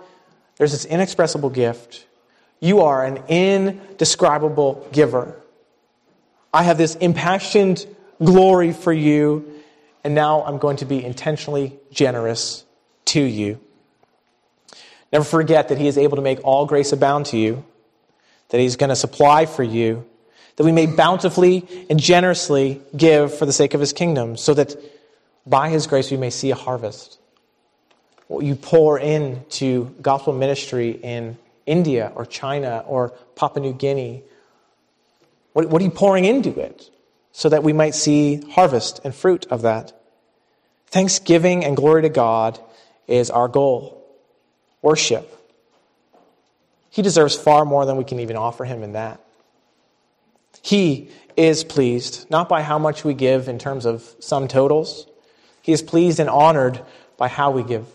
[0.56, 2.06] there's this inexpressible gift.
[2.60, 5.40] You are an indescribable giver.
[6.52, 7.86] I have this impassioned
[8.22, 9.62] glory for you,
[10.02, 12.64] and now I'm going to be intentionally generous
[13.06, 13.60] to you.
[15.12, 17.64] Never forget that He is able to make all grace abound to you,
[18.50, 20.06] that He's going to supply for you,
[20.56, 24.76] that we may bountifully and generously give for the sake of His kingdom, so that
[25.46, 27.18] by His grace we may see a harvest.
[28.26, 31.36] What you pour into gospel ministry in
[31.66, 34.22] India or China or Papua New Guinea,
[35.52, 36.90] what, what are you pouring into it
[37.32, 39.92] so that we might see harvest and fruit of that?
[40.86, 42.58] Thanksgiving and glory to God
[43.06, 44.04] is our goal
[44.82, 45.39] worship.
[46.90, 49.20] He deserves far more than we can even offer him in that.
[50.62, 55.06] He is pleased, not by how much we give in terms of sum totals.
[55.62, 56.80] He is pleased and honored
[57.16, 57.86] by how we give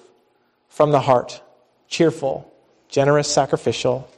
[0.70, 1.42] from the heart,
[1.88, 2.52] cheerful,
[2.90, 4.10] generous, sacrificial.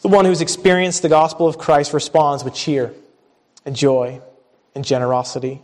[0.00, 2.92] The one who's experienced the gospel of Christ responds with cheer
[3.64, 4.20] and joy
[4.74, 5.62] and generosity.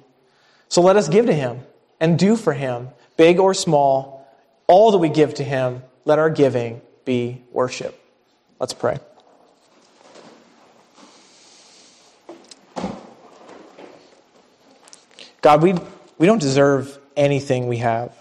[0.68, 1.60] So let us give to him
[2.00, 4.26] and do for Him, big or small,
[4.66, 7.99] all that we give to Him, let our giving be worship.
[8.60, 8.98] Let's pray.
[15.40, 15.74] God, we,
[16.18, 18.14] we don't deserve anything we have.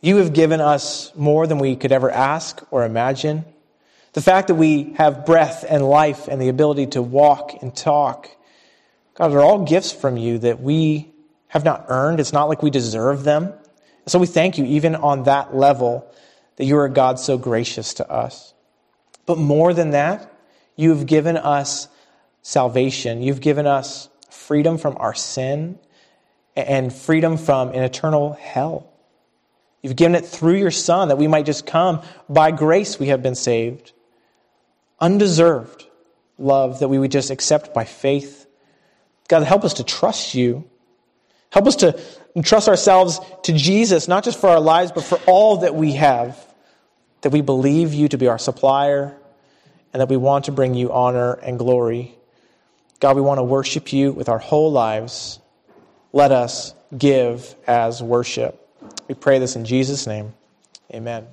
[0.00, 3.44] You have given us more than we could ever ask or imagine.
[4.14, 8.30] The fact that we have breath and life and the ability to walk and talk,
[9.14, 11.12] God, are all gifts from you that we
[11.48, 12.18] have not earned.
[12.18, 13.52] It's not like we deserve them.
[14.06, 16.10] So we thank you, even on that level,
[16.56, 18.54] that you are a God so gracious to us.
[19.26, 20.32] But more than that,
[20.76, 21.88] you have given us
[22.42, 23.22] salvation.
[23.22, 25.78] You've given us freedom from our sin
[26.56, 28.88] and freedom from an eternal hell.
[29.82, 32.02] You've given it through your Son that we might just come.
[32.28, 33.92] By grace, we have been saved.
[35.00, 35.86] Undeserved
[36.38, 38.46] love that we would just accept by faith.
[39.28, 40.68] God, help us to trust you.
[41.50, 42.00] Help us to
[42.42, 46.38] trust ourselves to Jesus, not just for our lives, but for all that we have.
[47.22, 49.16] That we believe you to be our supplier
[49.92, 52.14] and that we want to bring you honor and glory.
[53.00, 55.40] God, we want to worship you with our whole lives.
[56.12, 58.58] Let us give as worship.
[59.08, 60.32] We pray this in Jesus' name.
[60.92, 61.26] Amen.